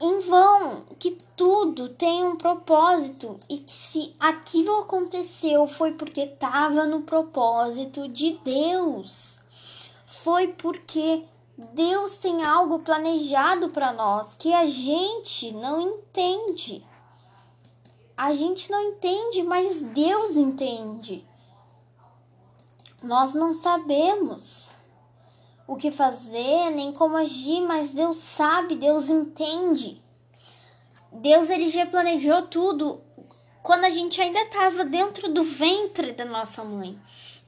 em 0.00 0.20
vão, 0.20 0.82
que 0.98 1.16
tudo 1.34 1.88
tem 1.88 2.24
um 2.24 2.36
propósito 2.36 3.40
e 3.48 3.58
que 3.58 3.72
se 3.72 4.14
aquilo 4.20 4.80
aconteceu 4.80 5.66
foi 5.66 5.92
porque 5.92 6.20
estava 6.20 6.84
no 6.84 7.02
propósito 7.02 8.08
de 8.08 8.38
Deus. 8.44 9.40
Foi 10.04 10.48
porque 10.48 11.24
Deus 11.56 12.16
tem 12.18 12.44
algo 12.44 12.80
planejado 12.80 13.70
para 13.70 13.92
nós 13.92 14.34
que 14.34 14.52
a 14.52 14.66
gente 14.66 15.52
não 15.52 15.80
entende. 15.80 16.84
A 18.16 18.34
gente 18.34 18.70
não 18.70 18.80
entende, 18.82 19.42
mas 19.42 19.82
Deus 19.82 20.36
entende. 20.36 21.26
Nós 23.02 23.34
não 23.34 23.54
sabemos 23.54 24.73
o 25.66 25.76
que 25.76 25.90
fazer, 25.90 26.70
nem 26.70 26.92
como 26.92 27.16
agir, 27.16 27.60
mas 27.62 27.90
Deus 27.90 28.16
sabe, 28.16 28.76
Deus 28.76 29.08
entende. 29.08 30.02
Deus 31.12 31.48
ele 31.50 31.68
já 31.68 31.86
planejou 31.86 32.42
tudo 32.42 33.00
quando 33.62 33.84
a 33.84 33.90
gente 33.90 34.20
ainda 34.20 34.40
estava 34.40 34.84
dentro 34.84 35.32
do 35.32 35.42
ventre 35.42 36.12
da 36.12 36.24
nossa 36.24 36.62
mãe. 36.64 36.98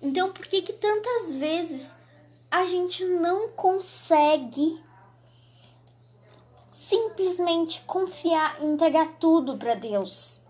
Então, 0.00 0.32
por 0.32 0.46
que 0.46 0.62
que 0.62 0.72
tantas 0.72 1.34
vezes 1.34 1.94
a 2.50 2.64
gente 2.64 3.04
não 3.04 3.48
consegue 3.50 4.80
simplesmente 6.88 7.82
confiar 7.82 8.56
e 8.60 8.66
entregar 8.66 9.16
tudo 9.18 9.56
para 9.56 9.74
Deus. 9.74 10.40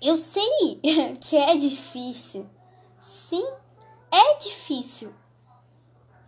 Eu 0.00 0.16
sei 0.16 0.80
que 1.20 1.36
é 1.36 1.56
difícil. 1.56 2.48
Sim, 3.00 3.46
é 4.10 4.36
difícil. 4.36 5.14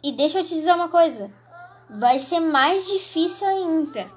E 0.04 0.12
deixa 0.12 0.40
eu 0.40 0.44
te 0.44 0.54
dizer 0.54 0.74
uma 0.74 0.90
coisa: 0.90 1.32
vai 1.88 2.18
ser 2.18 2.38
mais 2.38 2.86
difícil 2.86 3.48
ainda. 3.48 4.12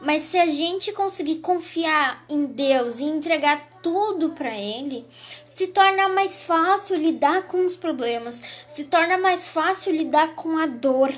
Mas 0.00 0.22
se 0.22 0.38
a 0.38 0.46
gente 0.46 0.90
conseguir 0.90 1.36
confiar 1.36 2.24
em 2.28 2.46
Deus 2.46 2.98
e 2.98 3.04
entregar 3.04 3.68
tudo 3.82 4.30
para 4.30 4.50
Ele, 4.50 5.06
se 5.44 5.68
torna 5.68 6.08
mais 6.08 6.42
fácil 6.42 6.96
lidar 6.96 7.46
com 7.46 7.64
os 7.66 7.76
problemas, 7.76 8.64
se 8.66 8.84
torna 8.84 9.18
mais 9.18 9.46
fácil 9.46 9.92
lidar 9.92 10.34
com 10.34 10.56
a 10.56 10.66
dor. 10.66 11.12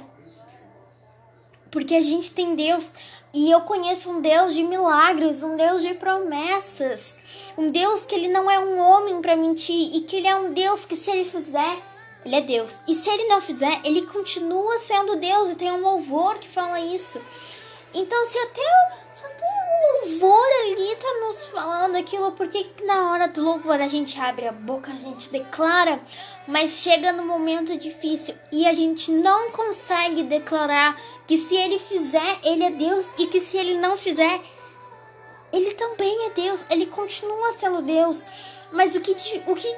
Porque 1.70 1.94
a 1.94 2.00
gente 2.00 2.32
tem 2.32 2.54
Deus 2.54 2.94
e 3.32 3.50
eu 3.50 3.62
conheço 3.62 4.10
um 4.10 4.20
Deus 4.20 4.54
de 4.54 4.64
milagres, 4.64 5.42
um 5.42 5.56
Deus 5.56 5.82
de 5.82 5.94
promessas, 5.94 7.52
um 7.56 7.70
Deus 7.70 8.04
que 8.04 8.14
ele 8.14 8.28
não 8.28 8.50
é 8.50 8.58
um 8.58 8.78
homem 8.78 9.22
para 9.22 9.36
mentir 9.36 9.96
e 9.96 10.02
que 10.02 10.16
ele 10.16 10.28
é 10.28 10.36
um 10.36 10.52
Deus 10.52 10.84
que 10.84 10.94
se 10.94 11.10
ele 11.10 11.24
fizer, 11.24 11.93
ele 12.24 12.36
é 12.36 12.40
Deus. 12.40 12.80
E 12.88 12.94
se 12.94 13.08
ele 13.08 13.28
não 13.28 13.40
fizer, 13.40 13.80
ele 13.84 14.02
continua 14.06 14.78
sendo 14.78 15.16
Deus 15.16 15.50
e 15.50 15.56
tem 15.56 15.70
um 15.70 15.80
louvor 15.80 16.38
que 16.38 16.48
fala 16.48 16.80
isso. 16.80 17.20
Então, 17.92 18.24
se 18.26 18.36
até, 18.38 18.62
se 19.12 19.24
o 19.24 20.20
louvor 20.20 20.48
ali 20.62 20.96
tá 20.96 21.26
nos 21.26 21.44
falando 21.46 21.96
aquilo, 21.96 22.32
por 22.32 22.48
que 22.48 22.66
na 22.84 23.12
hora 23.12 23.28
do 23.28 23.42
louvor 23.42 23.80
a 23.80 23.86
gente 23.86 24.20
abre 24.20 24.48
a 24.48 24.52
boca, 24.52 24.90
a 24.90 24.96
gente 24.96 25.30
declara, 25.30 26.00
mas 26.48 26.70
chega 26.70 27.12
no 27.12 27.24
momento 27.24 27.78
difícil 27.78 28.34
e 28.50 28.66
a 28.66 28.72
gente 28.72 29.12
não 29.12 29.52
consegue 29.52 30.24
declarar 30.24 31.00
que 31.26 31.36
se 31.36 31.54
ele 31.54 31.78
fizer, 31.78 32.38
ele 32.42 32.64
é 32.64 32.70
Deus 32.70 33.06
e 33.16 33.28
que 33.28 33.40
se 33.40 33.56
ele 33.56 33.78
não 33.78 33.96
fizer, 33.96 34.40
ele 35.52 35.72
também 35.74 36.26
é 36.26 36.30
Deus, 36.30 36.64
ele 36.68 36.86
continua 36.86 37.52
sendo 37.52 37.80
Deus. 37.80 38.24
Mas 38.72 38.96
o 38.96 39.00
que, 39.00 39.12
o 39.46 39.54
que 39.54 39.68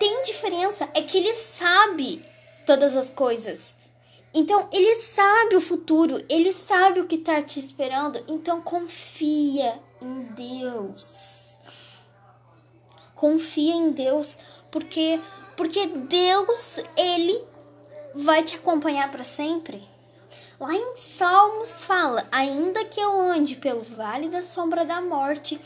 tem 0.00 0.22
diferença 0.22 0.88
é 0.94 1.02
que 1.02 1.18
ele 1.18 1.34
sabe 1.34 2.24
todas 2.64 2.96
as 2.96 3.10
coisas. 3.10 3.76
Então, 4.32 4.66
ele 4.72 4.94
sabe 4.94 5.56
o 5.56 5.60
futuro, 5.60 6.24
ele 6.26 6.52
sabe 6.52 7.00
o 7.00 7.06
que 7.06 7.16
está 7.16 7.42
te 7.42 7.60
esperando. 7.60 8.18
Então, 8.26 8.62
confia 8.62 9.78
em 10.00 10.22
Deus. 10.22 11.58
Confia 13.14 13.74
em 13.74 13.90
Deus, 13.90 14.38
porque 14.70 15.20
porque 15.54 15.86
Deus, 15.88 16.78
ele 16.96 17.44
vai 18.14 18.42
te 18.42 18.56
acompanhar 18.56 19.10
para 19.10 19.22
sempre. 19.22 19.86
Lá 20.58 20.74
em 20.74 20.96
Salmos 20.96 21.84
fala: 21.84 22.26
Ainda 22.32 22.82
que 22.86 22.98
eu 22.98 23.20
ande 23.20 23.56
pelo 23.56 23.82
vale 23.82 24.30
da 24.30 24.42
sombra 24.42 24.86
da 24.86 25.02
morte, 25.02 25.60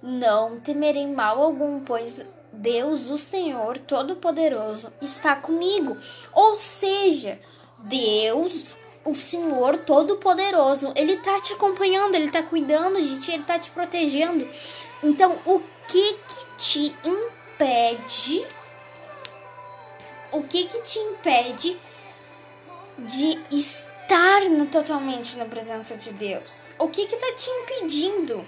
não 0.00 0.60
temerei 0.60 1.06
mal 1.06 1.42
algum, 1.42 1.80
pois 1.80 2.28
Deus, 2.52 3.10
o 3.10 3.18
Senhor 3.18 3.78
Todo-Poderoso, 3.78 4.92
está 5.00 5.36
comigo. 5.36 5.96
Ou 6.32 6.56
seja, 6.56 7.38
Deus, 7.78 8.66
o 9.04 9.14
Senhor 9.14 9.78
Todo-Poderoso, 9.78 10.92
Ele 10.96 11.16
tá 11.16 11.40
te 11.40 11.52
acompanhando, 11.52 12.14
Ele 12.14 12.30
tá 12.30 12.42
cuidando 12.42 13.00
de 13.00 13.20
ti, 13.20 13.32
Ele 13.32 13.44
tá 13.44 13.58
te 13.58 13.70
protegendo. 13.70 14.48
Então, 15.02 15.40
o 15.44 15.60
que 15.88 16.14
que 16.14 16.56
te 16.56 16.96
impede? 17.04 18.46
O 20.32 20.42
que 20.42 20.66
que 20.66 20.80
te 20.82 20.98
impede 20.98 21.80
de 22.98 23.40
estar 23.50 24.40
totalmente 24.70 25.36
na 25.36 25.44
presença 25.44 25.96
de 25.96 26.12
Deus? 26.12 26.72
O 26.78 26.88
que 26.88 27.06
que 27.06 27.16
tá 27.16 27.32
te 27.32 27.48
impedindo, 27.50 28.44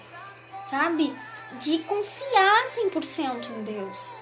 sabe? 0.58 1.12
De 1.58 1.78
confiar 1.80 2.66
100% 2.76 3.50
em 3.50 3.62
Deus? 3.62 4.20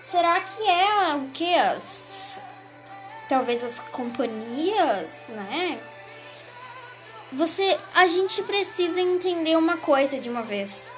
Será 0.00 0.40
que 0.40 0.62
é 0.62 1.14
o 1.16 1.28
que? 1.32 1.54
As, 1.54 2.40
talvez 3.28 3.64
as 3.64 3.80
companhias, 3.90 5.28
né? 5.28 5.80
Você, 7.32 7.78
a 7.94 8.06
gente 8.06 8.42
precisa 8.42 9.00
entender 9.00 9.56
uma 9.56 9.78
coisa 9.78 10.20
de 10.20 10.30
uma 10.30 10.42
vez. 10.42 10.92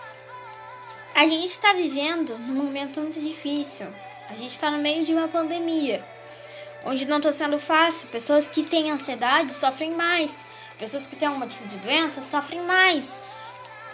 A 1.14 1.22
gente 1.22 1.46
está 1.46 1.72
vivendo 1.72 2.36
num 2.38 2.62
momento 2.62 3.00
muito 3.00 3.18
difícil. 3.20 3.86
A 4.28 4.34
gente 4.36 4.50
está 4.50 4.70
no 4.70 4.78
meio 4.78 5.04
de 5.04 5.14
uma 5.14 5.28
pandemia, 5.28 6.04
onde 6.84 7.06
não 7.06 7.16
está 7.18 7.32
sendo 7.32 7.58
fácil. 7.58 8.08
Pessoas 8.08 8.50
que 8.50 8.64
têm 8.64 8.90
ansiedade 8.90 9.54
sofrem 9.54 9.92
mais. 9.92 10.44
Pessoas 10.78 11.06
que 11.06 11.16
têm 11.16 11.28
alguma 11.28 11.46
tipo 11.46 11.66
de 11.68 11.78
doença 11.78 12.22
sofrem 12.22 12.60
mais. 12.62 13.20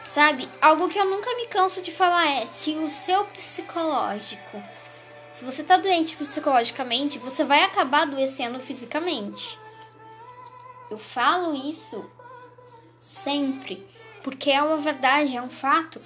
Sabe? 0.05 0.49
Algo 0.61 0.89
que 0.89 0.99
eu 0.99 1.07
nunca 1.07 1.35
me 1.37 1.47
canso 1.47 1.81
de 1.81 1.93
falar 1.93 2.27
é: 2.27 2.47
se 2.47 2.75
o 2.75 2.89
seu 2.89 3.25
psicológico, 3.27 4.63
se 5.33 5.45
você 5.45 5.63
tá 5.63 5.77
doente 5.77 6.17
psicologicamente, 6.17 7.19
você 7.19 7.45
vai 7.45 7.65
acabar 7.65 8.03
adoecendo 8.03 8.61
fisicamente. 8.61 9.59
Eu 10.91 10.99
falo 10.99 11.55
isso 11.55 12.05
sempre, 12.99 13.87
porque 14.23 14.51
é 14.51 14.63
uma 14.63 14.77
verdade, 14.77 15.37
é 15.37 15.43
um 15.43 15.51
fato. 15.51 16.01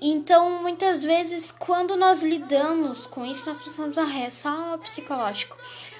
Então, 0.00 0.62
muitas 0.62 1.02
vezes, 1.02 1.50
quando 1.50 1.96
nós 1.96 2.22
lidamos 2.22 3.06
com 3.06 3.24
isso, 3.24 3.46
nós 3.46 3.60
pensamos, 3.60 3.96
ah, 3.96 4.18
é 4.18 4.28
só 4.28 4.76
psicológico. 4.78 5.56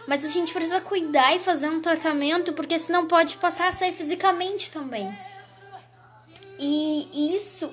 Mas 0.06 0.22
a 0.22 0.28
gente 0.28 0.52
precisa 0.52 0.80
cuidar 0.80 1.34
e 1.34 1.40
fazer 1.40 1.68
um 1.70 1.80
tratamento, 1.80 2.52
porque 2.52 2.78
senão 2.78 3.06
pode 3.06 3.38
passar 3.38 3.68
a 3.68 3.72
ser 3.72 3.92
fisicamente 3.92 4.70
também. 4.70 5.16
E 6.58 7.34
isso 7.36 7.72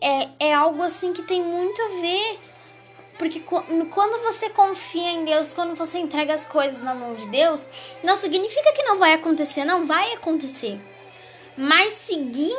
é, 0.00 0.48
é 0.48 0.54
algo 0.54 0.82
assim 0.82 1.12
que 1.12 1.22
tem 1.22 1.42
muito 1.42 1.80
a 1.82 1.88
ver. 2.00 2.38
Porque 3.18 3.40
quando 3.40 4.22
você 4.22 4.48
confia 4.48 5.10
em 5.10 5.26
Deus, 5.26 5.52
quando 5.52 5.74
você 5.74 5.98
entrega 5.98 6.32
as 6.32 6.46
coisas 6.46 6.82
na 6.82 6.94
mão 6.94 7.14
de 7.14 7.28
Deus, 7.28 7.68
não 8.02 8.16
significa 8.16 8.72
que 8.72 8.82
não 8.84 8.98
vai 8.98 9.12
acontecer, 9.12 9.64
não 9.66 9.86
vai 9.86 10.14
acontecer. 10.14 10.80
Mas 11.54 11.92
significa 11.92 12.50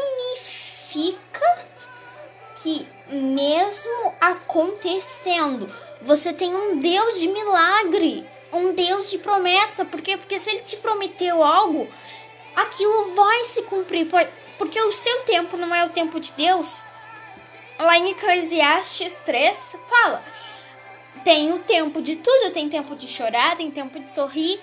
que 2.61 2.87
mesmo 3.09 4.13
acontecendo, 4.21 5.67
você 5.99 6.31
tem 6.31 6.53
um 6.53 6.79
Deus 6.79 7.19
de 7.19 7.27
milagre, 7.27 8.29
um 8.53 8.73
Deus 8.73 9.09
de 9.09 9.17
promessa, 9.17 9.83
porque 9.83 10.15
porque 10.15 10.37
se 10.37 10.51
ele 10.51 10.61
te 10.61 10.77
prometeu 10.77 11.43
algo, 11.43 11.87
aquilo 12.55 13.15
vai 13.15 13.45
se 13.45 13.63
cumprir, 13.63 14.07
porque 14.61 14.79
o 14.79 14.91
seu 14.91 15.23
tempo 15.23 15.57
não 15.57 15.73
é 15.73 15.83
o 15.83 15.89
tempo 15.89 16.19
de 16.19 16.31
Deus. 16.33 16.83
Lá 17.79 17.97
em 17.97 18.11
Eclesiastes 18.11 19.15
3 19.25 19.57
fala: 19.89 20.23
tem 21.25 21.51
o 21.51 21.57
tempo 21.57 21.99
de 21.99 22.17
tudo, 22.17 22.53
tem 22.53 22.69
tempo 22.69 22.95
de 22.95 23.07
chorar, 23.07 23.57
tem 23.57 23.71
tempo 23.71 23.99
de 23.99 24.11
sorrir, 24.11 24.61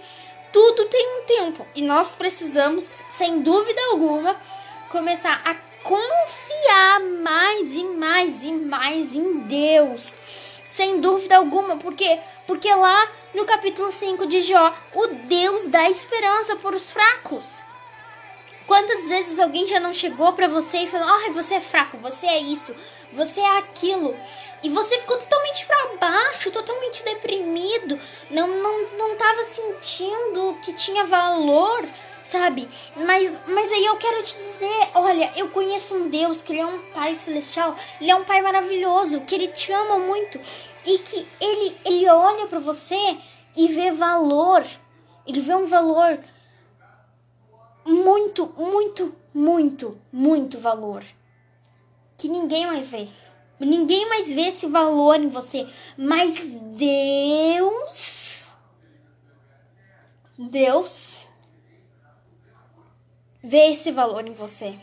tudo 0.53 0.85
tem 0.85 1.19
um 1.19 1.25
tempo. 1.25 1.67
E 1.75 1.83
nós 1.83 2.15
precisamos, 2.15 3.03
sem 3.09 3.41
dúvida 3.41 3.81
alguma, 3.91 4.41
começar 4.89 5.43
a 5.45 5.57
confiar 5.83 7.01
mais 7.21 7.75
e 7.75 7.83
mais 7.83 8.45
e 8.45 8.53
mais 8.53 9.17
em 9.17 9.39
Deus. 9.49 10.17
Sem 10.63 11.01
dúvida 11.01 11.39
alguma, 11.39 11.77
porque 11.77 12.21
porque 12.47 12.73
lá 12.73 13.11
no 13.35 13.45
capítulo 13.45 13.91
5 13.91 14.27
de 14.27 14.43
Jó, 14.43 14.73
o 14.95 15.09
Deus 15.27 15.67
dá 15.67 15.91
esperança 15.91 16.55
para 16.55 16.77
os 16.77 16.93
fracos. 16.93 17.67
Quantas 18.69 19.09
vezes 19.09 19.39
alguém 19.39 19.67
já 19.67 19.81
não 19.81 19.95
chegou 19.95 20.35
para 20.35 20.47
você 20.47 20.79
e 20.79 20.89
falou: 20.89 21.09
"Ai, 21.09 21.31
você 21.31 21.55
é 21.55 21.61
fraco, 21.61 21.97
você 21.99 22.27
é 22.27 22.39
isso, 22.39 22.75
você 23.11 23.41
é 23.41 23.59
aquilo". 23.59 24.15
E 24.63 24.69
você 24.69 25.01
ficou 25.01 25.17
totalmente 25.19 25.67
para 25.67 25.97
baixo, 25.97 26.51
totalmente 26.51 27.03
deprimido, 27.03 27.99
não 28.31 28.47
não 28.47 28.91
não 28.99 29.17
tava 29.17 29.43
sentindo 29.43 30.59
que 30.63 30.73
tinha 30.75 31.05
valor 31.05 31.89
sabe? 32.23 32.69
Mas, 32.95 33.41
mas 33.47 33.73
aí 33.73 33.87
eu 33.87 33.97
quero 33.97 34.23
te 34.23 34.37
dizer, 34.37 34.91
olha, 34.95 35.33
eu 35.35 35.49
conheço 35.49 35.95
um 35.95 36.11
Deus 36.11 36.43
que 36.43 36.53
ele 36.53 36.61
é 36.61 36.67
um 36.67 36.79
Pai 36.93 37.15
celestial, 37.15 37.75
ele 37.99 38.11
é 38.11 38.15
um 38.15 38.25
Pai 38.25 38.43
maravilhoso, 38.43 39.23
que 39.23 39.35
ele 39.35 39.49
te 39.49 39.73
ama 39.73 39.99
muito 39.99 40.39
e 40.85 40.99
que 40.99 41.27
ele 41.41 41.77
ele 41.87 42.09
olha 42.11 42.47
para 42.47 42.59
você 42.59 43.17
e 43.57 43.69
vê 43.69 43.91
valor. 43.93 44.63
Ele 45.27 45.41
vê 45.41 45.55
um 45.55 45.67
valor 45.67 46.19
muito, 47.88 48.53
muito, 48.57 49.14
muito, 49.35 49.98
muito 50.12 50.59
valor 50.59 51.05
que 52.18 52.29
ninguém 52.29 52.66
mais 52.66 52.88
vê. 52.88 53.09
Ninguém 53.61 54.09
mais 54.09 54.33
vê 54.33 54.48
esse 54.48 54.66
valor 54.66 55.20
em 55.20 55.29
você, 55.29 55.66
mas 55.96 56.38
Deus 56.77 58.48
Deus 60.37 61.27
vê 63.42 63.70
esse 63.70 63.90
valor 63.90 64.27
em 64.27 64.35
você. 64.35 64.79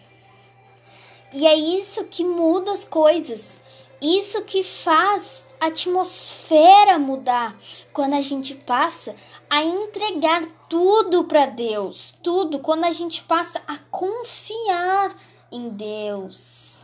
E 1.33 1.45
é 1.45 1.55
isso 1.55 2.05
que 2.05 2.23
muda 2.23 2.73
as 2.73 2.83
coisas. 2.83 3.59
Isso 4.05 4.43
que 4.43 4.61
faz 4.61 5.47
a 5.59 5.65
atmosfera 5.65 6.99
mudar 6.99 7.57
quando 7.91 8.13
a 8.13 8.21
gente 8.21 8.53
passa 8.53 9.15
a 9.49 9.63
entregar 9.63 10.45
tudo 10.69 11.23
para 11.23 11.47
Deus, 11.47 12.15
tudo, 12.21 12.59
quando 12.59 12.83
a 12.83 12.91
gente 12.91 13.23
passa 13.23 13.59
a 13.67 13.79
confiar 13.89 15.19
em 15.51 15.69
Deus. 15.69 16.77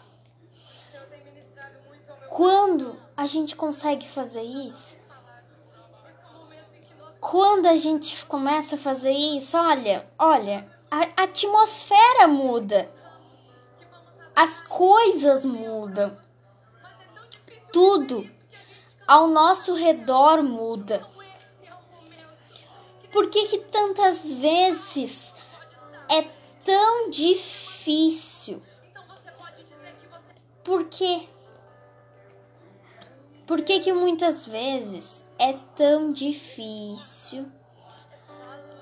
Quando 2.28 2.98
a 3.16 3.28
gente 3.28 3.56
consegue 3.56 4.08
fazer 4.08 4.42
isso? 4.42 4.98
Quando 7.20 7.68
a 7.68 7.76
gente 7.76 8.26
começa 8.26 8.74
a 8.74 8.80
fazer 8.80 9.12
isso, 9.12 9.56
olha, 9.56 10.10
olha, 10.18 10.68
a 10.90 11.22
atmosfera 11.22 12.28
muda, 12.28 12.92
as 14.36 14.64
coisas 14.64 15.46
mudam, 15.46 16.18
tudo 17.72 18.30
ao 19.08 19.28
nosso 19.28 19.74
redor 19.74 20.44
muda. 20.44 21.08
Por 23.12 23.30
que, 23.30 23.48
que 23.48 23.58
tantas 23.58 24.32
vezes 24.32 25.34
é 26.10 26.22
tão 26.64 27.10
difícil? 27.10 28.62
Por 30.64 30.86
quê? 30.86 31.28
Por 33.46 33.62
que, 33.64 33.80
que 33.80 33.92
muitas 33.92 34.46
vezes 34.46 35.24
é 35.38 35.54
tão 35.76 36.14
difícil 36.14 37.52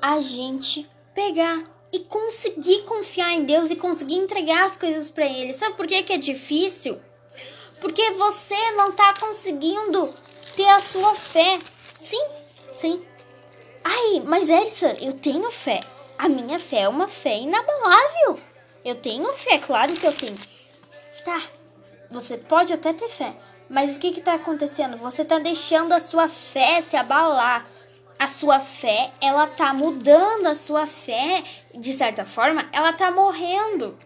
a 0.01 0.21
gente 0.21 0.89
pegar 1.13 1.63
e 1.91 1.99
conseguir 1.99 2.83
confiar 2.83 3.33
em 3.33 3.45
Deus 3.45 3.69
e 3.69 3.75
conseguir 3.75 4.15
entregar 4.15 4.65
as 4.65 4.77
coisas 4.77 5.09
para 5.09 5.25
Ele. 5.25 5.53
Sabe 5.53 5.75
por 5.75 5.87
que, 5.87 6.03
que 6.03 6.13
é 6.13 6.17
difícil? 6.17 6.99
Porque 7.79 8.11
você 8.11 8.71
não 8.71 8.91
tá 8.91 9.13
conseguindo 9.19 10.13
ter 10.55 10.67
a 10.67 10.79
sua 10.79 11.15
fé. 11.15 11.59
Sim, 11.93 12.25
sim. 12.75 13.05
Ai, 13.83 14.21
mas 14.25 14.49
Elsa, 14.49 14.97
eu 14.99 15.13
tenho 15.13 15.49
fé. 15.51 15.79
A 16.17 16.27
minha 16.27 16.59
fé 16.59 16.81
é 16.81 16.89
uma 16.89 17.07
fé 17.07 17.37
inabalável. 17.37 18.39
Eu 18.83 18.95
tenho 18.95 19.31
fé, 19.33 19.57
claro 19.57 19.93
que 19.93 20.05
eu 20.05 20.13
tenho. 20.13 20.35
Tá, 21.23 21.41
você 22.09 22.37
pode 22.37 22.73
até 22.73 22.93
ter 22.93 23.09
fé. 23.09 23.35
Mas 23.69 23.95
o 23.95 23.99
que 23.99 24.11
que 24.11 24.21
tá 24.21 24.33
acontecendo? 24.33 24.97
Você 24.97 25.23
tá 25.23 25.37
deixando 25.37 25.93
a 25.93 25.99
sua 25.99 26.27
fé 26.27 26.81
se 26.81 26.95
abalar 26.95 27.65
a 28.19 28.27
sua 28.27 28.59
fé, 28.59 29.11
ela 29.21 29.47
tá 29.47 29.73
mudando 29.73 30.47
a 30.47 30.53
sua 30.53 30.85
fé, 30.85 31.41
de 31.73 31.93
certa 31.93 32.25
forma, 32.25 32.67
ela 32.73 32.91
tá 32.91 33.09
morrendo. 33.09 33.97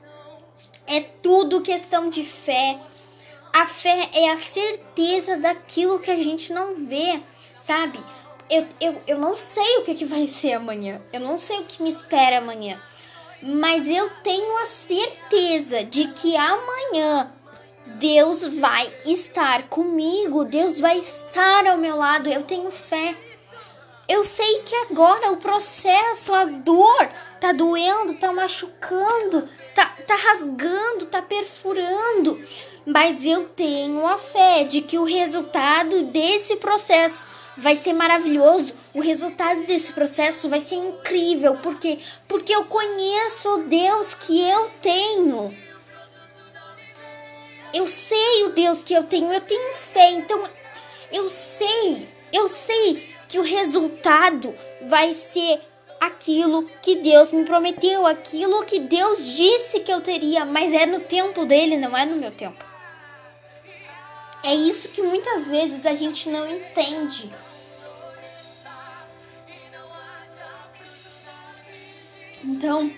É 0.85 1.01
tudo 1.01 1.61
questão 1.61 2.11
de 2.11 2.23
fé. 2.23 2.79
A 3.53 3.67
fé 3.67 4.09
é 4.15 4.31
a 4.31 4.37
certeza 4.37 5.37
daquilo 5.37 5.99
que 5.99 6.09
a 6.09 6.15
gente 6.15 6.51
não 6.51 6.73
vê, 6.87 7.21
sabe? 7.59 8.03
Eu, 8.49 8.65
eu, 8.81 9.01
eu 9.05 9.19
não 9.19 9.35
sei 9.35 9.77
o 9.77 9.83
que, 9.83 9.93
que 9.93 10.05
vai 10.05 10.25
ser 10.25 10.53
amanhã. 10.53 10.99
Eu 11.13 11.19
não 11.19 11.37
sei 11.37 11.59
o 11.59 11.65
que 11.65 11.83
me 11.83 11.91
espera 11.91 12.39
amanhã. 12.39 12.81
Mas 13.43 13.87
eu 13.87 14.09
tenho 14.23 14.57
a 14.57 14.65
certeza 14.65 15.83
de 15.83 16.07
que 16.13 16.35
amanhã 16.35 17.31
Deus 17.99 18.47
vai 18.47 18.91
estar 19.05 19.69
comigo. 19.69 20.45
Deus 20.45 20.79
vai 20.79 20.97
estar 20.97 21.67
ao 21.67 21.77
meu 21.77 21.95
lado. 21.95 22.29
Eu 22.29 22.41
tenho 22.41 22.71
fé. 22.71 23.15
Eu 24.07 24.23
sei 24.23 24.63
que 24.63 24.75
agora 24.75 25.31
o 25.31 25.37
processo, 25.37 26.33
a 26.33 26.45
dor, 26.45 27.09
tá 27.39 27.51
doendo, 27.51 28.15
tá 28.15 28.33
machucando, 28.33 29.47
tá, 29.73 29.85
tá 30.05 30.15
rasgando, 30.15 31.05
tá 31.05 31.21
perfurando. 31.21 32.39
Mas 32.85 33.25
eu 33.25 33.49
tenho 33.49 34.05
a 34.05 34.17
fé 34.17 34.63
de 34.63 34.81
que 34.81 34.97
o 34.97 35.03
resultado 35.03 36.03
desse 36.03 36.57
processo 36.57 37.25
vai 37.57 37.75
ser 37.75 37.93
maravilhoso. 37.93 38.73
O 38.93 39.01
resultado 39.01 39.65
desse 39.65 39.93
processo 39.93 40.49
vai 40.49 40.59
ser 40.59 40.75
incrível. 40.75 41.55
Por 41.57 41.77
quê? 41.77 41.99
Porque 42.27 42.53
eu 42.53 42.65
conheço 42.65 43.49
o 43.55 43.63
Deus 43.63 44.13
que 44.13 44.41
eu 44.41 44.69
tenho. 44.81 45.55
Eu 47.73 47.87
sei 47.87 48.43
o 48.45 48.49
Deus 48.49 48.83
que 48.83 48.93
eu 48.93 49.03
tenho, 49.03 49.33
eu 49.33 49.41
tenho 49.41 49.73
fé. 49.73 50.11
Então 50.11 50.43
eu 51.11 51.29
sei 51.29 52.13
eu 52.33 52.47
sei 52.47 53.15
que 53.27 53.37
o 53.37 53.43
resultado 53.43 54.55
vai 54.87 55.13
ser 55.13 55.61
aquilo 56.05 56.69
que 56.81 56.95
Deus 56.95 57.31
me 57.31 57.45
prometeu, 57.45 58.05
aquilo 58.05 58.65
que 58.65 58.79
Deus 58.79 59.25
disse 59.25 59.79
que 59.79 59.91
eu 59.91 60.01
teria, 60.01 60.43
mas 60.43 60.73
é 60.73 60.85
no 60.85 60.99
tempo 60.99 61.45
dele, 61.45 61.77
não 61.77 61.97
é 61.97 62.05
no 62.05 62.17
meu 62.17 62.31
tempo. 62.31 62.63
É 64.43 64.53
isso 64.53 64.89
que 64.89 65.01
muitas 65.01 65.47
vezes 65.47 65.85
a 65.85 65.95
gente 65.95 66.27
não 66.27 66.49
entende. 66.49 67.31
Então, 72.43 72.93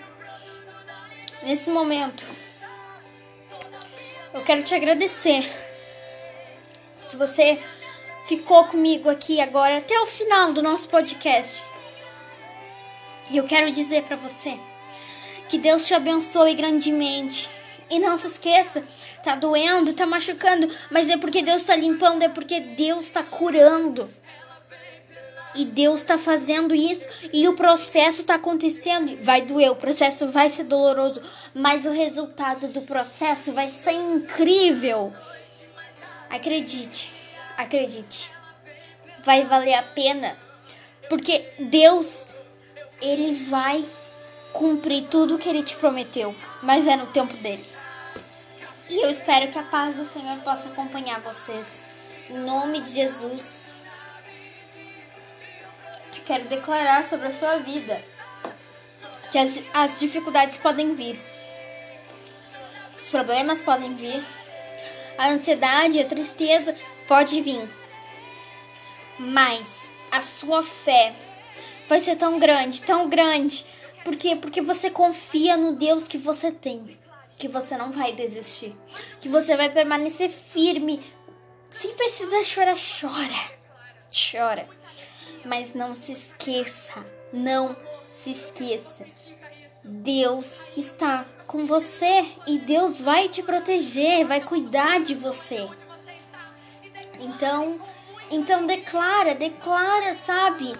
nesse 1.44 1.70
momento, 1.70 2.26
eu 4.34 4.42
quero 4.42 4.64
te 4.64 4.74
agradecer. 4.74 5.48
Se 7.00 7.16
você 7.16 7.62
ficou 8.26 8.64
comigo 8.64 9.08
aqui 9.08 9.40
agora 9.40 9.78
até 9.78 9.96
o 10.00 10.06
final 10.06 10.52
do 10.52 10.60
nosso 10.60 10.88
podcast. 10.88 11.75
E 13.30 13.36
eu 13.36 13.44
quero 13.44 13.70
dizer 13.70 14.04
para 14.04 14.16
você 14.16 14.58
que 15.48 15.58
Deus 15.58 15.86
te 15.86 15.94
abençoe 15.94 16.54
grandemente. 16.54 17.48
E 17.88 18.00
não 18.00 18.18
se 18.18 18.26
esqueça, 18.26 18.82
tá 19.22 19.36
doendo, 19.36 19.92
tá 19.92 20.04
machucando, 20.06 20.68
mas 20.90 21.08
é 21.08 21.16
porque 21.16 21.40
Deus 21.40 21.62
tá 21.62 21.76
limpando, 21.76 22.22
é 22.22 22.28
porque 22.28 22.58
Deus 22.58 23.08
tá 23.10 23.22
curando. 23.22 24.12
E 25.54 25.64
Deus 25.64 26.02
tá 26.02 26.18
fazendo 26.18 26.74
isso 26.74 27.08
e 27.32 27.48
o 27.48 27.54
processo 27.54 28.24
tá 28.24 28.34
acontecendo. 28.34 29.16
Vai 29.22 29.40
doer, 29.40 29.70
o 29.70 29.76
processo 29.76 30.26
vai 30.26 30.50
ser 30.50 30.64
doloroso, 30.64 31.22
mas 31.54 31.86
o 31.86 31.90
resultado 31.90 32.68
do 32.68 32.82
processo 32.82 33.52
vai 33.52 33.70
ser 33.70 33.92
incrível. 33.92 35.14
Acredite, 36.28 37.10
acredite. 37.56 38.30
Vai 39.24 39.44
valer 39.44 39.74
a 39.74 39.82
pena, 39.82 40.36
porque 41.08 41.52
Deus 41.58 42.26
ele 43.00 43.34
vai 43.34 43.84
cumprir 44.52 45.06
tudo 45.08 45.38
que 45.38 45.48
ele 45.48 45.62
te 45.62 45.76
prometeu, 45.76 46.34
mas 46.62 46.86
é 46.86 46.96
no 46.96 47.06
tempo 47.06 47.36
dele. 47.36 47.66
E 48.88 49.04
eu 49.04 49.10
espero 49.10 49.50
que 49.50 49.58
a 49.58 49.62
paz 49.62 49.96
do 49.96 50.04
Senhor 50.04 50.38
possa 50.38 50.68
acompanhar 50.68 51.20
vocês. 51.20 51.88
Em 52.30 52.38
nome 52.38 52.80
de 52.80 52.90
Jesus. 52.90 53.62
Eu 56.14 56.22
quero 56.24 56.44
declarar 56.44 57.04
sobre 57.04 57.26
a 57.26 57.32
sua 57.32 57.58
vida 57.58 58.02
que 59.30 59.38
as, 59.38 59.62
as 59.74 60.00
dificuldades 60.00 60.56
podem 60.56 60.94
vir, 60.94 61.20
os 62.98 63.08
problemas 63.08 63.60
podem 63.60 63.94
vir, 63.94 64.24
a 65.18 65.28
ansiedade, 65.28 66.00
a 66.00 66.06
tristeza 66.06 66.74
pode 67.06 67.40
vir, 67.40 67.68
mas 69.18 69.68
a 70.10 70.20
sua 70.22 70.62
fé 70.62 71.12
vai 71.88 72.00
ser 72.00 72.16
tão 72.16 72.38
grande, 72.38 72.82
tão 72.82 73.08
grande. 73.08 73.64
Por 74.04 74.16
quê? 74.16 74.36
Porque 74.36 74.60
você 74.60 74.90
confia 74.90 75.56
no 75.56 75.74
Deus 75.74 76.06
que 76.06 76.18
você 76.18 76.52
tem. 76.52 76.98
Que 77.36 77.48
você 77.48 77.76
não 77.76 77.90
vai 77.90 78.12
desistir. 78.12 78.74
Que 79.20 79.28
você 79.28 79.56
vai 79.56 79.68
permanecer 79.68 80.30
firme. 80.30 81.02
Se 81.70 81.88
precisar 81.88 82.42
chorar, 82.44 82.76
chora. 82.76 83.50
Chora. 84.10 84.68
Mas 85.44 85.74
não 85.74 85.94
se 85.94 86.12
esqueça. 86.12 87.04
Não 87.32 87.76
se 88.16 88.30
esqueça. 88.30 89.04
Deus 89.84 90.66
está 90.76 91.24
com 91.46 91.66
você 91.66 92.26
e 92.46 92.58
Deus 92.58 93.00
vai 93.00 93.28
te 93.28 93.42
proteger, 93.42 94.26
vai 94.26 94.40
cuidar 94.40 95.00
de 95.00 95.14
você. 95.14 95.68
Então, 97.20 97.80
então 98.30 98.66
declara, 98.66 99.34
declara, 99.34 100.12
sabe? 100.14 100.72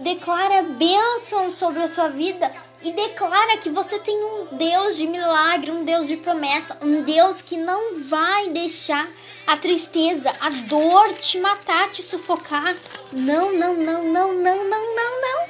Declara 0.00 0.62
bênção 0.62 1.50
sobre 1.50 1.82
a 1.82 1.88
sua 1.88 2.08
vida 2.08 2.50
e 2.82 2.90
declara 2.92 3.58
que 3.58 3.68
você 3.68 3.98
tem 3.98 4.16
um 4.16 4.56
Deus 4.56 4.96
de 4.96 5.06
milagre, 5.06 5.70
um 5.70 5.84
Deus 5.84 6.08
de 6.08 6.16
promessa, 6.16 6.78
um 6.82 7.02
Deus 7.02 7.42
que 7.42 7.56
não 7.56 8.02
vai 8.02 8.48
deixar 8.48 9.06
a 9.46 9.56
tristeza, 9.58 10.32
a 10.40 10.48
dor 10.48 11.12
te 11.14 11.38
matar, 11.38 11.90
te 11.90 12.02
sufocar. 12.02 12.74
Não, 13.12 13.52
não, 13.52 13.74
não, 13.74 14.04
não, 14.04 14.32
não, 14.32 14.64
não, 14.64 14.96
não, 14.96 15.20
não. 15.20 15.48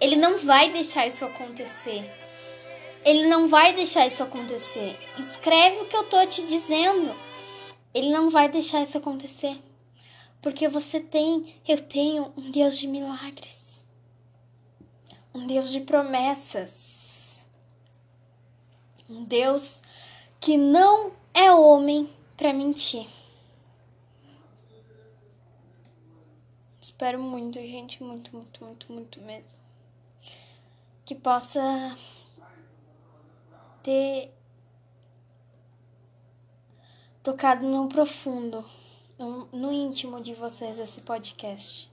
Ele 0.00 0.14
não 0.14 0.38
vai 0.38 0.70
deixar 0.70 1.08
isso 1.08 1.24
acontecer. 1.24 2.08
Ele 3.04 3.26
não 3.26 3.48
vai 3.48 3.72
deixar 3.72 4.06
isso 4.06 4.22
acontecer. 4.22 4.96
Escreve 5.18 5.78
o 5.78 5.86
que 5.86 5.96
eu 5.96 6.04
tô 6.04 6.24
te 6.26 6.42
dizendo. 6.42 7.14
Ele 7.92 8.10
não 8.10 8.30
vai 8.30 8.48
deixar 8.48 8.82
isso 8.82 8.96
acontecer. 8.98 9.56
Porque 10.40 10.68
você 10.68 11.00
tem, 11.00 11.60
eu 11.66 11.80
tenho 11.80 12.32
um 12.36 12.50
Deus 12.50 12.78
de 12.78 12.86
milagres. 12.86 13.84
Um 15.34 15.46
Deus 15.46 15.70
de 15.70 15.80
promessas. 15.80 17.40
Um 19.08 19.24
Deus 19.24 19.82
que 20.40 20.56
não 20.56 21.12
é 21.34 21.52
homem 21.52 22.08
para 22.36 22.52
mentir. 22.52 23.06
Espero 26.80 27.20
muito, 27.20 27.58
gente, 27.58 28.02
muito, 28.02 28.34
muito, 28.34 28.64
muito, 28.64 28.92
muito 28.92 29.20
mesmo. 29.20 29.52
Que 31.04 31.14
possa 31.14 31.60
ter 33.82 34.32
tocado 37.22 37.66
no 37.66 37.88
profundo 37.88 38.64
no, 39.18 39.72
íntimo 39.72 40.20
de 40.20 40.34
vocês 40.34 40.78
esse 40.78 41.00
podcast. 41.00 41.90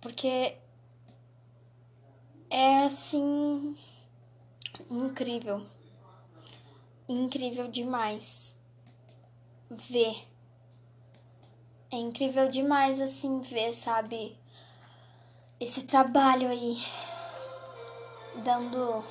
Porque 0.00 0.56
é 2.48 2.84
assim 2.84 3.76
incrível. 4.90 5.66
Incrível 7.08 7.68
demais 7.68 8.54
ver. 9.70 10.26
É 11.90 11.96
incrível 11.96 12.48
demais 12.48 13.00
assim 13.00 13.40
ver, 13.40 13.72
sabe, 13.72 14.38
esse 15.58 15.82
trabalho 15.82 16.48
aí 16.48 16.78
dando 18.44 19.04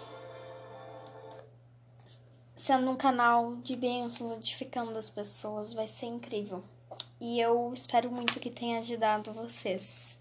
sendo 2.55 2.91
um 2.91 2.95
canal 2.95 3.57
de 3.57 3.75
bênçãos, 3.75 4.31
edificando 4.31 4.97
as 4.97 5.09
pessoas, 5.09 5.73
vai 5.73 5.87
ser 5.87 6.05
incrível 6.05 6.63
e 7.19 7.39
eu 7.39 7.71
espero 7.73 8.11
muito 8.11 8.39
que 8.39 8.49
tenha 8.49 8.79
ajudado 8.79 9.33
vocês. 9.33 10.19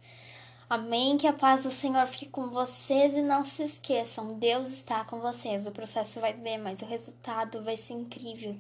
Amém. 0.69 1.17
Que 1.17 1.27
a 1.27 1.33
paz 1.33 1.63
do 1.63 1.71
Senhor 1.71 2.07
fique 2.07 2.27
com 2.27 2.51
vocês 2.51 3.15
e 3.15 3.23
não 3.23 3.43
se 3.45 3.63
esqueçam, 3.63 4.39
Deus 4.39 4.69
está 4.69 5.03
com 5.05 5.19
vocês. 5.21 5.67
O 5.67 5.73
processo 5.73 6.21
vai 6.21 6.35
doer, 6.35 6.59
mas 6.59 6.83
o 6.83 6.87
resultado 6.87 7.63
vai 7.63 7.77
ser 7.77 7.95
incrível. 7.95 8.55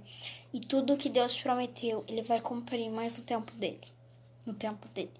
E 0.53 0.61
tudo 0.61 0.97
que 0.97 1.11
Deus 1.11 1.39
prometeu, 1.39 2.03
Ele 2.09 2.23
vai 2.23 2.41
cumprir 2.41 2.89
mais 2.91 3.19
no 3.19 3.25
tempo 3.25 3.53
dele. 3.53 3.87
No 4.47 4.55
tempo 4.55 4.89
dele. 4.89 5.13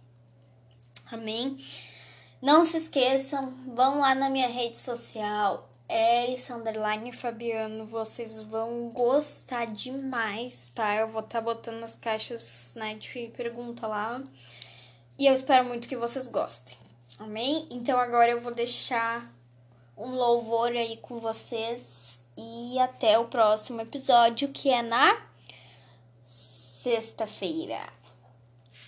Amém. 1.11 1.59
Não 2.41 2.65
se 2.65 2.79
esqueçam, 2.79 3.53
vão 3.75 3.99
lá 3.99 4.15
na 4.15 4.31
minha 4.31 4.49
rede 4.49 4.79
social, 4.79 5.68
Eris 5.89 6.51
Underline 6.51 7.11
Fabiano, 7.13 7.87
vocês 7.87 8.43
vão 8.43 8.91
gostar 8.91 9.65
demais, 9.65 10.71
tá? 10.75 10.97
Eu 10.97 11.09
vou 11.09 11.23
estar 11.23 11.39
tá 11.39 11.45
botando 11.45 11.83
as 11.83 11.97
caixas 11.97 12.73
né, 12.77 12.95
de 12.95 13.33
pergunta 13.35 13.87
lá. 13.87 14.23
E 15.19 15.27
eu 15.27 15.33
espero 15.33 15.65
muito 15.65 15.89
que 15.89 15.97
vocês 15.97 16.29
gostem. 16.29 16.77
Amém? 17.19 17.67
Então 17.71 17.99
agora 17.99 18.31
eu 18.31 18.41
vou 18.41 18.55
deixar 18.55 19.33
um 19.97 20.11
louvor 20.11 20.71
aí 20.73 20.99
com 20.99 21.19
vocês. 21.19 22.21
E 22.37 22.79
até 22.79 23.19
o 23.19 23.25
próximo 23.25 23.81
episódio, 23.81 24.49
que 24.51 24.71
é 24.71 24.83
na 24.83 25.21
sexta-feira. 26.21 27.81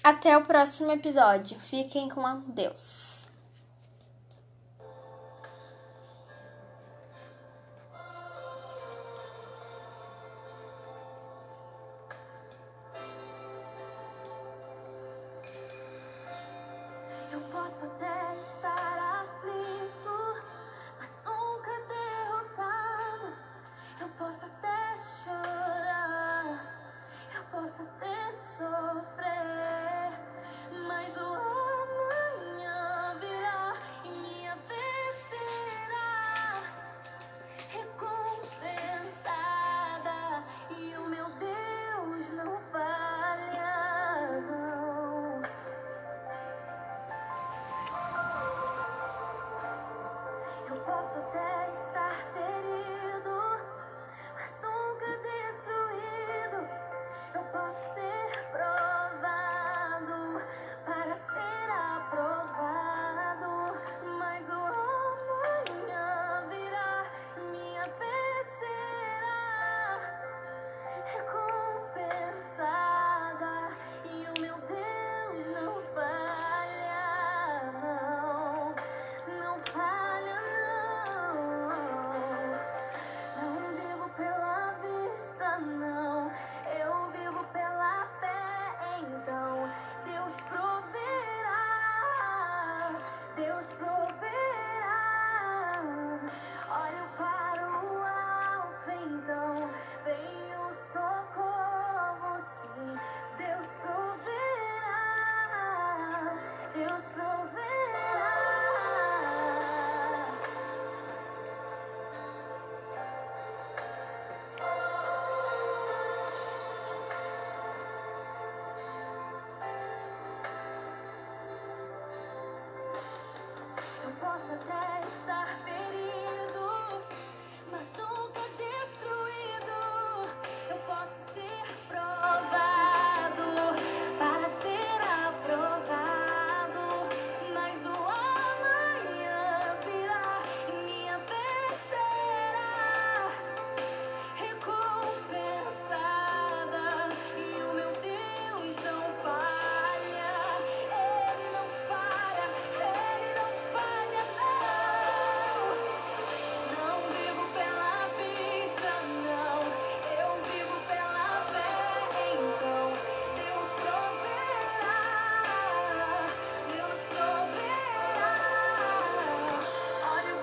Até 0.04 0.36
o 0.36 0.44
próximo 0.44 0.92
episódio. 0.92 1.58
Fiquem 1.58 2.08
com 2.08 2.40
Deus. 2.42 3.26